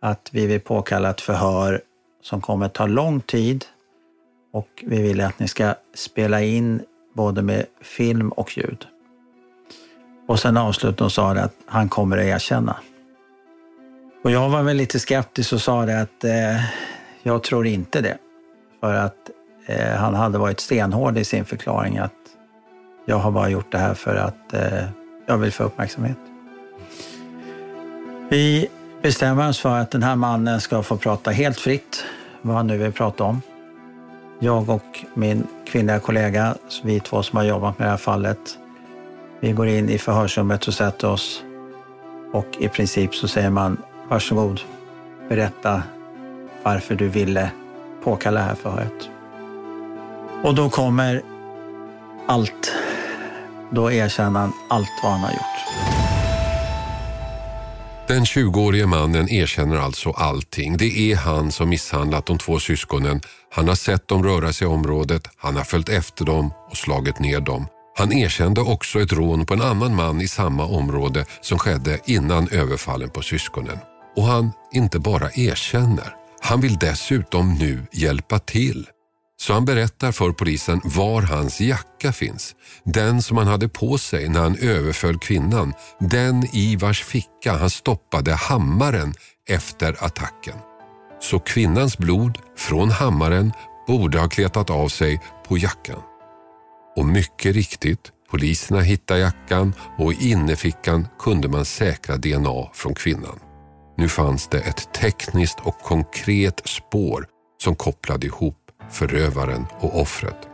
att 0.00 0.28
vi 0.32 0.46
vill 0.46 0.60
påkalla 0.60 1.10
ett 1.10 1.20
förhör 1.20 1.82
som 2.22 2.40
kommer 2.40 2.68
ta 2.68 2.86
lång 2.86 3.20
tid 3.20 3.64
och 4.52 4.68
vi 4.82 5.02
vill 5.02 5.20
att 5.20 5.38
ni 5.38 5.48
ska 5.48 5.74
spela 5.94 6.42
in 6.42 6.82
både 7.14 7.42
med 7.42 7.66
film 7.80 8.28
och 8.28 8.58
ljud. 8.58 8.86
Och 10.28 10.38
sen 10.38 10.56
avslutade 10.56 10.96
hon 10.98 11.06
och 11.06 11.12
sa 11.12 11.30
att 11.30 11.54
han 11.66 11.88
kommer 11.88 12.18
att 12.18 12.24
erkänna. 12.24 12.76
Och 14.24 14.30
jag 14.30 14.48
var 14.48 14.62
väl 14.62 14.76
lite 14.76 15.00
skeptisk 15.00 15.52
och 15.52 15.60
sa 15.60 15.86
det 15.86 16.00
att 16.00 16.24
eh, 16.24 16.64
jag 17.22 17.42
tror 17.42 17.66
inte 17.66 18.00
det. 18.00 18.18
För 18.80 18.94
att 18.94 19.30
eh, 19.66 19.96
han 19.96 20.14
hade 20.14 20.38
varit 20.38 20.60
stenhård 20.60 21.18
i 21.18 21.24
sin 21.24 21.44
förklaring 21.44 21.98
att 21.98 22.12
jag 23.06 23.16
har 23.16 23.30
bara 23.30 23.48
gjort 23.48 23.72
det 23.72 23.78
här 23.78 23.94
för 23.94 24.16
att 24.16 24.54
eh, 24.54 24.84
jag 25.26 25.38
vill 25.38 25.52
få 25.52 25.64
uppmärksamhet. 25.64 26.18
Vi 28.28 28.68
bestämmer 29.02 29.48
oss 29.48 29.60
för 29.60 29.78
att 29.78 29.90
den 29.90 30.02
här 30.02 30.16
mannen 30.16 30.60
ska 30.60 30.82
få 30.82 30.96
prata 30.96 31.30
helt 31.30 31.58
fritt, 31.58 32.04
vad 32.42 32.56
han 32.56 32.66
nu 32.66 32.78
vill 32.78 32.92
prata 32.92 33.24
om. 33.24 33.42
Jag 34.38 34.70
och 34.70 35.04
min 35.14 35.46
kvinnliga 35.66 35.98
kollega, 35.98 36.54
vi 36.82 37.00
två 37.00 37.22
som 37.22 37.36
har 37.36 37.44
jobbat 37.44 37.78
med 37.78 37.86
det 37.86 37.90
här 37.90 37.96
fallet, 37.96 38.58
vi 39.40 39.52
går 39.52 39.66
in 39.66 39.88
i 39.88 39.98
förhörsrummet 39.98 40.68
och 40.68 40.74
sätter 40.74 41.10
oss 41.10 41.42
och 42.32 42.46
i 42.58 42.68
princip 42.68 43.14
så 43.14 43.28
säger 43.28 43.50
man 43.50 43.82
varsågod, 44.08 44.60
berätta 45.28 45.82
varför 46.62 46.94
du 46.94 47.08
ville 47.08 47.50
påkalla 48.06 48.40
det 48.40 48.46
här 48.46 48.54
förhöret. 48.54 49.10
Och 50.42 50.54
då 50.54 50.70
kommer 50.70 51.22
allt. 52.26 52.72
Då 53.70 53.92
erkänner 53.92 54.40
han 54.40 54.52
allt 54.68 54.88
vad 55.02 55.12
han 55.12 55.20
har 55.20 55.30
gjort. 55.30 55.56
Den 58.08 58.24
20-årige 58.24 58.86
mannen 58.86 59.28
erkänner 59.28 59.76
alltså 59.76 60.10
allting. 60.10 60.76
Det 60.76 60.98
är 60.98 61.16
han 61.16 61.52
som 61.52 61.68
misshandlat 61.68 62.26
de 62.26 62.38
två 62.38 62.58
syskonen. 62.58 63.20
Han 63.54 63.68
har 63.68 63.74
sett 63.74 64.08
dem 64.08 64.22
röra 64.22 64.52
sig 64.52 64.66
i 64.66 64.70
området, 64.70 65.28
han 65.36 65.56
har 65.56 65.64
följt 65.64 65.88
efter 65.88 66.24
dem 66.24 66.50
och 66.70 66.76
slagit 66.76 67.18
ner 67.18 67.40
dem. 67.40 67.66
Han 67.98 68.12
erkände 68.12 68.60
också 68.60 69.00
ett 69.00 69.12
rån 69.12 69.46
på 69.46 69.54
en 69.54 69.62
annan 69.62 69.94
man 69.94 70.20
i 70.20 70.28
samma 70.28 70.64
område 70.64 71.24
som 71.40 71.58
skedde 71.58 71.98
innan 72.04 72.48
överfallen 72.48 73.10
på 73.10 73.22
syskonen. 73.22 73.78
Och 74.16 74.24
han 74.24 74.52
inte 74.72 74.98
bara 74.98 75.30
erkänner, 75.34 76.14
han 76.40 76.60
vill 76.60 76.76
dessutom 76.76 77.54
nu 77.54 77.86
hjälpa 77.92 78.38
till. 78.38 78.86
Så 79.38 79.52
han 79.52 79.64
berättar 79.64 80.12
för 80.12 80.32
polisen 80.32 80.80
var 80.84 81.22
hans 81.22 81.60
jacka 81.60 82.12
finns. 82.12 82.54
Den 82.84 83.22
som 83.22 83.36
han 83.36 83.46
hade 83.46 83.68
på 83.68 83.98
sig 83.98 84.28
när 84.28 84.40
han 84.40 84.56
överföll 84.58 85.18
kvinnan. 85.18 85.72
Den 86.00 86.44
i 86.52 86.76
vars 86.76 87.04
ficka 87.04 87.52
han 87.52 87.70
stoppade 87.70 88.34
hammaren 88.34 89.14
efter 89.48 90.04
attacken. 90.04 90.54
Så 91.20 91.38
kvinnans 91.38 91.98
blod 91.98 92.38
från 92.56 92.90
hammaren 92.90 93.52
borde 93.86 94.18
ha 94.18 94.28
kletat 94.28 94.70
av 94.70 94.88
sig 94.88 95.20
på 95.48 95.58
jackan. 95.58 96.00
Och 96.96 97.06
mycket 97.06 97.54
riktigt, 97.54 98.12
poliserna 98.30 98.80
hittade 98.80 99.20
jackan 99.20 99.74
och 99.98 100.12
i 100.12 100.30
innerfickan 100.30 101.08
kunde 101.18 101.48
man 101.48 101.64
säkra 101.64 102.16
DNA 102.16 102.70
från 102.72 102.94
kvinnan. 102.94 103.38
Nu 103.98 104.08
fanns 104.08 104.48
det 104.48 104.58
ett 104.58 104.94
tekniskt 104.94 105.60
och 105.60 105.78
konkret 105.78 106.62
spår 106.64 107.26
som 107.62 107.76
kopplade 107.76 108.26
ihop 108.26 108.70
förövaren 108.90 109.66
och 109.80 110.00
offret. 110.00 110.48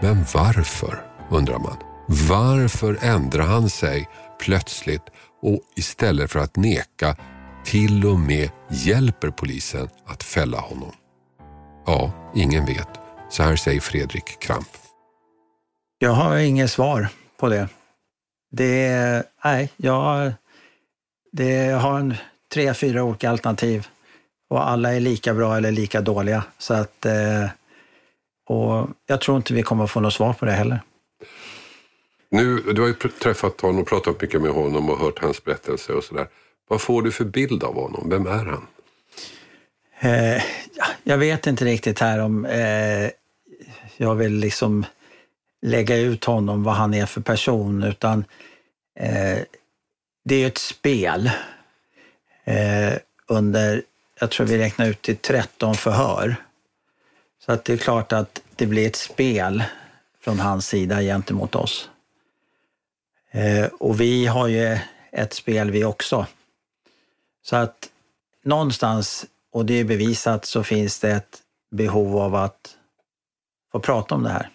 Men 0.00 0.24
varför, 0.34 1.06
undrar 1.30 1.58
man. 1.58 1.76
Varför 2.28 2.98
ändrar 3.02 3.44
han 3.44 3.70
sig 3.70 4.08
plötsligt 4.40 5.02
och 5.42 5.60
istället 5.76 6.30
för 6.32 6.38
att 6.38 6.56
neka 6.56 7.16
till 7.64 8.06
och 8.06 8.18
med 8.18 8.50
hjälper 8.70 9.30
polisen 9.30 9.88
att 10.06 10.22
fälla 10.22 10.58
honom? 10.60 10.92
Ja, 11.86 12.12
ingen 12.34 12.66
vet. 12.66 12.88
Så 13.30 13.42
här 13.42 13.56
säger 13.56 13.80
Fredrik 13.80 14.40
Kramp. 14.40 14.68
Jag 15.98 16.10
har 16.10 16.36
inget 16.36 16.70
svar 16.70 17.08
på 17.40 17.48
det. 17.48 17.68
Det, 18.50 19.22
nej, 19.44 19.70
jag, 19.76 20.32
det 21.32 21.70
har 21.70 21.98
en, 21.98 22.14
tre, 22.54 22.74
fyra 22.74 23.04
olika 23.04 23.30
alternativ 23.30 23.86
och 24.50 24.68
alla 24.68 24.94
är 24.94 25.00
lika 25.00 25.34
bra 25.34 25.56
eller 25.56 25.72
lika 25.72 26.00
dåliga. 26.00 26.44
Så 26.58 26.74
att, 26.74 27.06
eh, 27.06 27.48
och 28.46 28.88
jag 29.06 29.20
tror 29.20 29.36
inte 29.36 29.54
vi 29.54 29.62
kommer 29.62 29.86
få 29.86 30.00
något 30.00 30.14
svar 30.14 30.32
på 30.32 30.44
det 30.44 30.52
heller. 30.52 30.80
Nu, 32.30 32.56
du 32.56 32.80
har 32.80 32.88
ju 32.88 32.94
träffat 32.94 33.60
honom 33.60 33.80
och 33.80 33.88
pratat 33.88 34.22
mycket 34.22 34.42
med 34.42 34.50
honom 34.50 34.90
och 34.90 34.98
hört 34.98 35.18
hans 35.18 35.44
berättelse 35.44 35.92
och 35.92 36.04
sådär. 36.04 36.26
Vad 36.68 36.80
får 36.80 37.02
du 37.02 37.12
för 37.12 37.24
bild 37.24 37.64
av 37.64 37.74
honom? 37.74 38.08
Vem 38.10 38.26
är 38.26 38.44
han? 38.44 38.66
Eh, 40.00 40.42
jag 41.02 41.18
vet 41.18 41.46
inte 41.46 41.64
riktigt 41.64 41.98
här 41.98 42.18
om 42.18 42.44
eh, 42.44 43.10
jag 43.96 44.14
vill 44.14 44.32
liksom 44.32 44.84
lägga 45.62 45.96
ut 45.96 46.24
honom, 46.24 46.62
vad 46.62 46.74
han 46.74 46.94
är 46.94 47.06
för 47.06 47.20
person, 47.20 47.82
utan 47.82 48.24
eh, 49.00 49.38
det 50.24 50.34
är 50.42 50.46
ett 50.46 50.58
spel 50.58 51.30
eh, 52.44 52.94
under, 53.26 53.82
jag 54.20 54.30
tror 54.30 54.46
vi 54.46 54.58
räknar 54.58 54.86
ut 54.86 55.02
till 55.02 55.16
13 55.16 55.74
förhör. 55.74 56.36
Så 57.44 57.52
att 57.52 57.64
det 57.64 57.72
är 57.72 57.76
klart 57.76 58.12
att 58.12 58.42
det 58.56 58.66
blir 58.66 58.86
ett 58.86 58.96
spel 58.96 59.64
från 60.20 60.40
hans 60.40 60.66
sida 60.66 61.00
gentemot 61.00 61.54
oss. 61.54 61.90
Eh, 63.30 63.66
och 63.66 64.00
vi 64.00 64.26
har 64.26 64.48
ju 64.48 64.78
ett 65.12 65.32
spel 65.32 65.70
vi 65.70 65.84
också. 65.84 66.26
Så 67.42 67.56
att 67.56 67.88
någonstans, 68.44 69.26
och 69.52 69.66
det 69.66 69.74
är 69.74 69.84
bevisat, 69.84 70.44
så 70.44 70.62
finns 70.62 71.00
det 71.00 71.10
ett 71.10 71.38
behov 71.70 72.16
av 72.16 72.34
att 72.34 72.76
få 73.72 73.80
prata 73.80 74.14
om 74.14 74.22
det 74.22 74.30
här. 74.30 74.50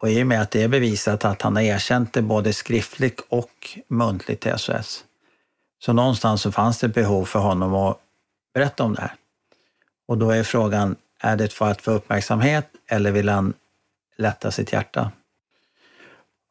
Och 0.00 0.10
i 0.10 0.22
och 0.22 0.26
med 0.26 0.42
att 0.42 0.50
det 0.50 0.62
är 0.62 0.68
bevisat 0.68 1.24
att 1.24 1.42
han 1.42 1.56
har 1.56 1.62
erkänt 1.62 2.12
det 2.12 2.22
både 2.22 2.52
skriftligt 2.52 3.20
och 3.28 3.78
muntligt 3.88 4.40
till 4.40 4.58
SOS. 4.58 5.04
Så 5.78 5.92
någonstans 5.92 6.42
så 6.42 6.52
fanns 6.52 6.78
det 6.78 6.86
ett 6.86 6.94
behov 6.94 7.24
för 7.24 7.38
honom 7.38 7.74
att 7.74 7.98
berätta 8.54 8.84
om 8.84 8.94
det 8.94 9.00
här. 9.00 9.14
Och 10.08 10.18
då 10.18 10.30
är 10.30 10.42
frågan, 10.42 10.96
är 11.20 11.36
det 11.36 11.52
för 11.52 11.70
att 11.70 11.82
få 11.82 11.90
uppmärksamhet 11.90 12.68
eller 12.88 13.12
vill 13.12 13.28
han 13.28 13.54
lätta 14.16 14.50
sitt 14.50 14.72
hjärta? 14.72 15.10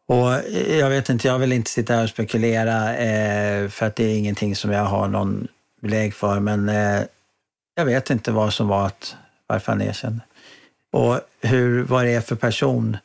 Och 0.07 0.29
jag 0.69 0.89
vet 0.89 1.09
inte, 1.09 1.27
jag 1.27 1.39
vill 1.39 1.51
inte 1.51 1.71
sitta 1.71 1.93
här 1.93 2.03
och 2.03 2.09
spekulera 2.09 2.97
eh, 2.97 3.69
för 3.69 3.85
att 3.85 3.95
det 3.95 4.03
är 4.03 4.17
ingenting 4.17 4.55
som 4.55 4.71
jag 4.71 4.85
har 4.85 5.07
någon 5.07 5.47
belägg 5.81 6.13
för, 6.13 6.39
men 6.39 6.69
eh, 6.69 7.01
jag 7.75 7.85
vet 7.85 8.09
inte 8.09 8.31
vad 8.31 8.53
som 8.53 8.67
var 8.67 8.85
att, 8.85 9.15
varför 9.47 9.71
han 9.71 9.81
erkände. 9.81 10.19
Och 10.91 11.19
hur, 11.41 11.83
vad 11.83 12.05
det 12.05 12.13
är 12.13 12.21
för 12.21 12.35
person. 12.35 12.97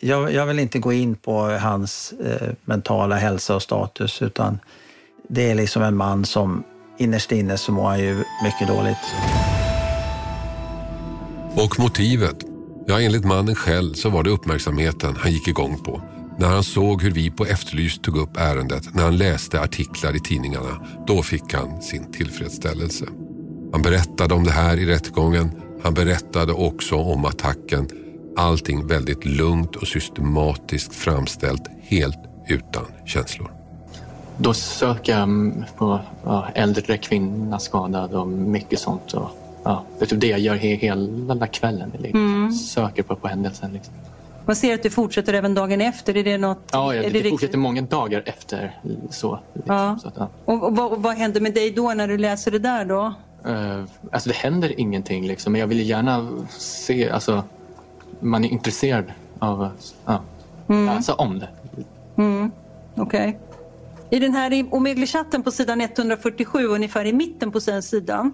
Jag, 0.00 0.32
jag 0.32 0.46
vill 0.46 0.58
inte 0.58 0.78
gå 0.78 0.92
in 0.92 1.14
på 1.14 1.40
hans 1.42 2.12
eh, 2.12 2.50
mentala 2.64 3.16
hälsa 3.16 3.54
och 3.54 3.62
status, 3.62 4.22
utan 4.22 4.58
det 5.28 5.50
är 5.50 5.54
liksom 5.54 5.82
en 5.82 5.96
man 5.96 6.24
som 6.24 6.64
innerst 6.98 7.32
inne 7.32 7.58
så 7.58 7.72
mår 7.72 7.88
han 7.88 7.98
ju 7.98 8.24
mycket 8.42 8.68
dåligt. 8.68 8.96
Och 11.56 11.78
motivet? 11.78 12.36
Ja, 12.86 13.00
enligt 13.00 13.24
mannen 13.24 13.54
själv 13.54 13.94
så 13.94 14.10
var 14.10 14.22
det 14.22 14.30
uppmärksamheten 14.30 15.16
han 15.18 15.32
gick 15.32 15.48
igång 15.48 15.78
på. 15.78 16.02
När 16.38 16.48
han 16.48 16.64
såg 16.64 17.02
hur 17.02 17.10
vi 17.10 17.30
på 17.30 17.44
Efterlyst 17.44 18.02
tog 18.02 18.16
upp 18.16 18.36
ärendet, 18.36 18.94
när 18.94 19.02
han 19.02 19.16
läste 19.16 19.60
artiklar 19.60 20.16
i 20.16 20.20
tidningarna, 20.20 20.86
då 21.06 21.22
fick 21.22 21.54
han 21.54 21.82
sin 21.82 22.12
tillfredsställelse. 22.12 23.04
Han 23.72 23.82
berättade 23.82 24.34
om 24.34 24.44
det 24.44 24.50
här 24.50 24.76
i 24.76 24.86
rättegången. 24.86 25.50
Han 25.82 25.94
berättade 25.94 26.52
också 26.52 26.96
om 26.96 27.24
attacken. 27.24 27.88
Allting 28.36 28.86
väldigt 28.86 29.24
lugnt 29.24 29.76
och 29.76 29.88
systematiskt 29.88 30.94
framställt, 30.94 31.62
helt 31.82 32.18
utan 32.48 32.84
känslor. 33.06 33.57
Då 34.40 34.54
söker 34.54 35.18
jag 35.18 35.28
på 35.76 36.00
ja, 36.24 36.46
äldre 36.54 36.98
kvinna 36.98 37.58
skadad 37.58 38.14
och 38.14 38.28
mycket 38.28 38.78
sånt. 38.78 39.12
Och, 39.12 39.30
ja, 39.64 39.84
det 39.98 40.04
är 40.04 40.06
typ 40.06 40.20
det 40.20 40.26
jag 40.26 40.40
gör 40.40 40.54
he 40.54 40.74
hela 40.74 41.46
kvällen. 41.46 41.92
Liksom. 41.98 42.52
Söker 42.52 43.02
på, 43.02 43.16
på 43.16 43.28
händelsen. 43.28 43.72
Liksom. 43.72 43.94
Man 44.44 44.56
ser 44.56 44.74
att 44.74 44.82
du 44.82 44.90
fortsätter 44.90 45.34
även 45.34 45.54
dagen 45.54 45.80
efter. 45.80 46.16
Är 46.16 46.24
det 46.24 46.38
något? 46.38 46.58
Ja, 46.72 46.94
ja 46.94 47.02
är 47.02 47.10
det, 47.10 47.22
det 47.22 47.30
fortsätter 47.30 47.58
många 47.58 47.82
dagar 47.82 48.22
efter. 48.26 48.80
Så, 49.10 49.38
liksom. 49.54 49.74
Ja. 49.74 49.98
så 50.02 50.08
att, 50.08 50.14
ja. 50.16 50.28
Och, 50.44 50.62
och, 50.62 50.76
vad, 50.76 50.92
och 50.92 51.02
vad 51.02 51.14
händer 51.14 51.40
med 51.40 51.54
dig 51.54 51.70
då 51.70 51.94
när 51.94 52.08
du 52.08 52.18
läser 52.18 52.50
det 52.50 52.58
där 52.58 52.84
då? 52.84 53.14
Eh, 53.44 53.84
alltså 54.12 54.28
det 54.28 54.36
händer 54.36 54.80
ingenting 54.80 55.26
liksom, 55.26 55.52
men 55.52 55.60
jag 55.60 55.66
vill 55.66 55.88
gärna 55.88 56.28
se, 56.58 57.10
alltså 57.10 57.44
man 58.20 58.44
är 58.44 58.48
intresserad 58.48 59.04
av, 59.38 59.70
ja, 60.04 60.22
läsa 60.66 61.14
om 61.14 61.38
det. 61.38 61.48
Okej. 62.96 63.38
I 64.10 64.18
den 64.18 64.34
här 64.34 64.74
Omegle-chatten 64.74 65.42
på 65.42 65.50
sidan 65.50 65.80
147, 65.80 66.64
ungefär 66.66 67.04
i 67.04 67.12
mitten 67.12 67.52
på 67.52 67.58
den 67.58 67.82
sidan. 67.82 68.32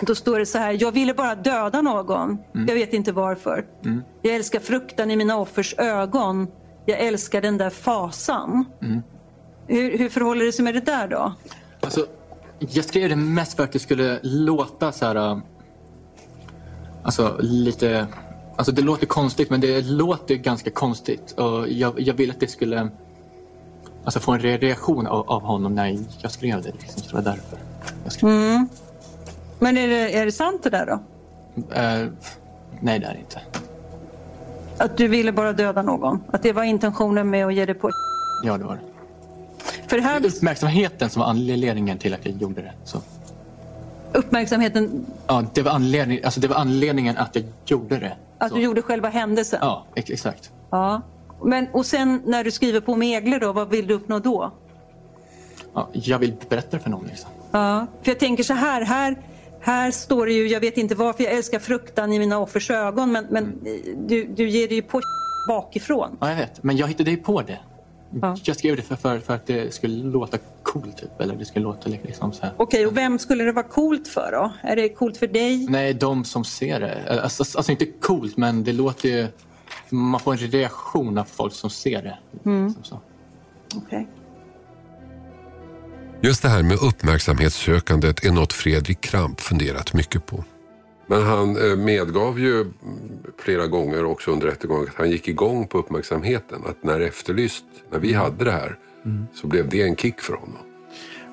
Då 0.00 0.14
står 0.14 0.38
det 0.38 0.46
så 0.46 0.58
här, 0.58 0.76
jag 0.80 0.92
ville 0.92 1.14
bara 1.14 1.34
döda 1.34 1.82
någon. 1.82 2.38
Jag 2.52 2.74
vet 2.74 2.92
inte 2.92 3.12
varför. 3.12 3.66
Jag 4.22 4.34
älskar 4.34 4.60
fruktan 4.60 5.10
i 5.10 5.16
mina 5.16 5.36
offers 5.36 5.74
ögon. 5.78 6.46
Jag 6.86 7.00
älskar 7.00 7.42
den 7.42 7.58
där 7.58 7.70
fasan. 7.70 8.64
Hur, 9.66 9.98
hur 9.98 10.08
förhåller 10.08 10.44
det 10.44 10.52
sig 10.52 10.64
med 10.64 10.74
det 10.74 10.80
där 10.80 11.08
då? 11.08 11.34
Alltså, 11.80 12.06
jag 12.58 12.84
skrev 12.84 13.08
det 13.08 13.16
mest 13.16 13.56
för 13.56 13.64
att 13.64 13.72
det 13.72 13.78
skulle 13.78 14.20
låta 14.22 14.92
så 14.92 15.06
här, 15.06 15.16
äh, 15.16 15.38
alltså 17.02 17.36
lite, 17.40 18.06
alltså 18.56 18.72
det 18.72 18.82
låter 18.82 19.06
konstigt 19.06 19.50
men 19.50 19.60
det 19.60 19.86
låter 19.86 20.34
ganska 20.34 20.70
konstigt 20.70 21.32
och 21.32 21.68
jag, 21.68 22.00
jag 22.00 22.14
ville 22.14 22.32
att 22.32 22.40
det 22.40 22.48
skulle 22.48 22.90
alltså 24.04 24.20
få 24.20 24.32
en 24.32 24.40
re- 24.40 24.58
reaktion 24.58 25.06
av, 25.06 25.30
av 25.30 25.42
honom 25.42 25.74
när 25.74 25.98
jag 26.18 26.30
skrev 26.30 26.62
det. 26.62 26.72
Liksom, 26.72 27.02
så 27.02 27.08
det 27.08 27.14
var 27.14 27.22
därför 27.22 27.58
skrev. 28.08 28.30
Men 29.58 29.76
är 29.78 29.88
det, 29.88 30.16
är 30.18 30.24
det 30.26 30.32
sant 30.32 30.62
det 30.62 30.70
där 30.70 30.86
då? 30.86 30.92
Eh, 31.74 32.08
nej, 32.80 32.98
det 32.98 33.06
är 33.06 33.12
det 33.14 33.18
inte. 33.18 33.40
Att 34.78 34.96
du 34.96 35.08
ville 35.08 35.32
bara 35.32 35.52
döda 35.52 35.82
någon? 35.82 36.22
Att 36.32 36.42
det 36.42 36.52
var 36.52 36.62
intentionen 36.62 37.30
med 37.30 37.46
att 37.46 37.54
ge 37.54 37.66
dig 37.66 37.74
på... 37.74 37.90
Ja, 38.44 38.58
det 38.58 38.64
var 38.64 38.74
det. 38.74 38.80
För 39.88 39.96
det 39.96 40.02
här 40.02 40.26
Uppmärksamheten 40.26 41.10
som 41.10 41.20
var 41.20 41.26
anledningen 41.28 41.98
till 41.98 42.14
att 42.14 42.26
jag 42.26 42.34
gjorde 42.34 42.62
det. 42.62 42.72
Så. 42.84 42.98
uppmärksamheten, 44.12 45.06
Ja, 45.26 45.44
det 45.54 45.62
var, 45.62 45.72
anledning, 45.72 46.20
alltså 46.24 46.40
det 46.40 46.48
var 46.48 46.56
anledningen 46.56 47.16
att 47.16 47.36
jag 47.36 47.44
gjorde 47.66 47.96
det. 47.98 48.16
att 48.38 48.48
Så. 48.50 48.54
du 48.56 48.62
gjorde 48.62 48.82
själva 48.82 49.08
händelsen? 49.08 49.58
Ja, 49.62 49.84
ex- 49.94 50.10
exakt. 50.10 50.50
Ja. 50.70 51.02
Men, 51.42 51.66
och 51.72 51.86
sen 51.86 52.22
när 52.26 52.44
du 52.44 52.50
skriver 52.50 52.80
på 52.80 52.96
Megler 52.96 53.40
då, 53.40 53.52
vad 53.52 53.70
vill 53.70 53.86
du 53.86 53.94
uppnå 53.94 54.18
då? 54.18 54.52
Ja, 55.74 55.88
jag 55.92 56.18
vill 56.18 56.34
berätta 56.48 56.78
för 56.78 56.90
någon. 56.90 57.06
Liksom. 57.06 57.30
Ja, 57.50 57.86
för 58.02 58.10
jag 58.10 58.18
tänker 58.18 58.42
så 58.44 58.54
här, 58.54 58.82
här, 58.82 59.16
här 59.60 59.90
står 59.90 60.26
det 60.26 60.32
ju, 60.32 60.48
jag 60.48 60.60
vet 60.60 60.76
inte 60.78 60.94
varför 60.94 61.24
jag 61.24 61.32
älskar 61.32 61.58
fruktan 61.58 62.12
i 62.12 62.18
mina 62.18 62.38
offers 62.38 62.70
ögon, 62.70 63.12
men, 63.12 63.26
men 63.30 63.44
Mm. 63.44 64.06
du, 64.06 64.24
du 64.26 64.48
ger 64.48 64.68
det 64.68 64.74
ju 64.74 64.82
på 64.82 65.00
bakifrån. 65.48 66.16
Ja, 66.20 66.28
jag 66.30 66.36
vet. 66.36 66.62
Men 66.62 66.76
jag 66.76 66.88
hittade 66.88 67.10
ju 67.10 67.16
på 67.16 67.42
det. 67.42 67.58
Ja. 68.22 68.36
Jag 68.44 68.56
skrev 68.56 68.76
det 68.76 68.82
för, 68.82 68.96
för, 68.96 69.18
för 69.18 69.34
att 69.34 69.46
det 69.46 69.74
skulle 69.74 70.04
låta 70.04 70.38
coolt, 70.62 70.96
typ. 70.96 71.20
Eller 71.20 71.36
det 71.36 71.44
skulle 71.44 71.62
låta 71.62 71.88
liksom 71.90 72.32
så 72.32 72.42
här. 72.42 72.52
Okej, 72.56 72.86
och 72.86 72.96
vem 72.96 73.18
skulle 73.18 73.44
det 73.44 73.52
vara 73.52 73.66
coolt 73.68 74.08
för 74.08 74.32
då? 74.32 74.68
Är 74.68 74.76
det 74.76 74.88
coolt 74.88 75.16
för 75.16 75.26
dig? 75.26 75.66
Nej, 75.70 75.94
de 75.94 76.24
som 76.24 76.44
ser 76.44 76.80
det. 76.80 77.20
Alltså, 77.22 77.58
alltså 77.58 77.72
inte 77.72 77.86
coolt, 77.86 78.36
men 78.36 78.64
det 78.64 78.72
låter 78.72 79.08
ju... 79.08 79.26
Man 79.90 80.20
får 80.20 80.32
en 80.32 80.38
reaktion 80.38 81.18
av 81.18 81.24
folk 81.24 81.52
som 81.52 81.70
ser 81.70 82.02
det. 82.02 82.18
Liksom 82.32 82.84
så. 82.84 83.00
Okej. 83.76 84.08
Just 86.20 86.42
det 86.42 86.48
här 86.48 86.62
med 86.62 86.78
uppmärksamhetssökandet 86.82 88.24
är 88.24 88.32
något 88.32 88.52
Fredrik 88.52 89.00
Kramp 89.00 89.40
funderat 89.40 89.94
mycket 89.94 90.26
på. 90.26 90.44
Men 91.06 91.22
han 91.22 91.70
eh, 91.70 91.76
medgav 91.76 92.38
ju 92.38 92.60
mm, 92.60 92.72
flera 93.38 93.66
gånger 93.66 94.04
också 94.04 94.30
under 94.30 94.46
rättegången 94.46 94.88
att 94.88 94.94
han 94.94 95.10
gick 95.10 95.28
igång 95.28 95.66
på 95.66 95.78
uppmärksamheten. 95.78 96.62
Att 96.66 96.82
när 96.82 97.00
Efterlyst, 97.00 97.64
när 97.92 97.98
vi 97.98 98.12
hade 98.12 98.44
det 98.44 98.50
här, 98.50 98.78
så 99.34 99.46
blev 99.46 99.68
det 99.68 99.82
en 99.82 99.96
kick 99.96 100.20
för 100.20 100.34
honom. 100.34 100.58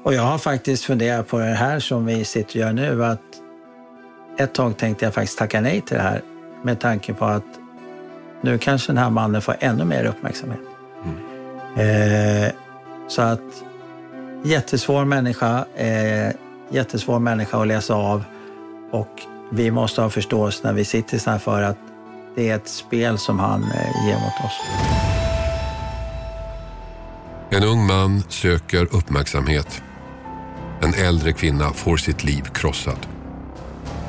Och 0.03 0.13
jag 0.13 0.21
har 0.21 0.37
faktiskt 0.37 0.83
funderat 0.83 1.27
på 1.27 1.39
det 1.39 1.45
här 1.45 1.79
som 1.79 2.05
vi 2.05 2.25
sitter 2.25 2.49
och 2.49 2.55
gör 2.55 2.73
nu. 2.73 3.05
Att 3.05 3.21
ett 4.37 4.53
tag 4.53 4.77
tänkte 4.77 5.05
jag 5.05 5.13
faktiskt 5.13 5.37
tacka 5.37 5.61
nej 5.61 5.81
till 5.81 5.97
det 5.97 6.03
här 6.03 6.21
med 6.63 6.79
tanke 6.79 7.13
på 7.13 7.25
att 7.25 7.61
nu 8.41 8.58
kanske 8.58 8.91
den 8.91 8.97
här 8.97 9.10
mannen 9.10 9.41
får 9.41 9.56
ännu 9.60 9.86
mer 9.86 10.06
uppmärksamhet. 10.06 10.60
Eh, 11.75 12.54
så 13.08 13.21
att 13.21 13.63
jättesvår 14.43 15.06
människa, 15.06 15.65
eh, 15.75 16.34
jättesvår 16.69 17.19
människa 17.19 17.62
att 17.62 17.67
läsa 17.67 17.93
av 17.93 18.23
och 18.91 19.21
vi 19.51 19.71
måste 19.71 20.01
ha 20.01 20.10
förståelse 20.10 20.60
när 20.63 20.73
vi 20.73 20.86
sitter 20.86 21.17
så 21.17 21.32
här 21.32 21.38
för 21.38 21.62
att 21.62 21.77
det 22.36 22.49
är 22.49 22.56
ett 22.56 22.67
spel 22.67 23.17
som 23.17 23.39
han 23.39 23.63
eh, 23.63 24.08
ger 24.08 24.15
mot 24.15 24.45
oss. 24.45 24.62
En 27.49 27.63
ung 27.63 27.88
man 27.88 28.23
söker 28.30 28.84
uppmärksamhet. 28.95 29.82
En 30.82 30.93
äldre 30.93 31.34
kvinna 31.34 31.73
får 31.73 31.97
sitt 31.97 32.23
liv 32.23 32.41
krossat. 32.54 33.08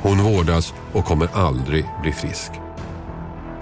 Hon 0.01 0.17
vårdas 0.17 0.73
och 0.93 1.05
kommer 1.05 1.27
aldrig 1.33 1.85
bli 2.01 2.11
frisk. 2.11 2.51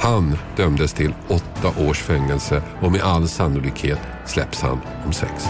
Han 0.02 0.38
dömdes 0.58 0.94
till 0.94 1.14
åtta 1.28 1.82
års 1.88 2.02
fängelse 2.02 2.64
och 2.82 2.92
med 2.92 3.02
all 3.02 3.28
sannolikhet 3.28 4.00
släpps 4.26 4.62
han 4.62 4.82
om 5.06 5.14
sex. 5.14 5.46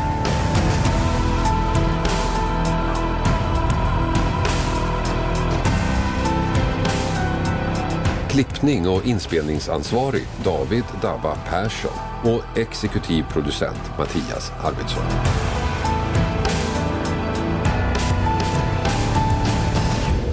Klippning 8.30 8.88
och 8.88 9.06
inspelningsansvarig 9.06 10.28
David 10.44 10.84
Dabba 11.02 11.36
Persson 11.36 11.92
och 12.24 12.58
exekutiv 12.58 13.26
producent 13.32 13.98
Mattias 13.98 14.52
Arvidsson. 14.64 15.04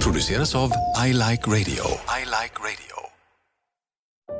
Produceras 0.00 0.54
av 0.54 0.70
I 1.06 1.12
Like 1.12 1.50
Radio. 1.50 1.84
I 2.20 2.24
like 2.24 2.54
radio. 2.60 2.97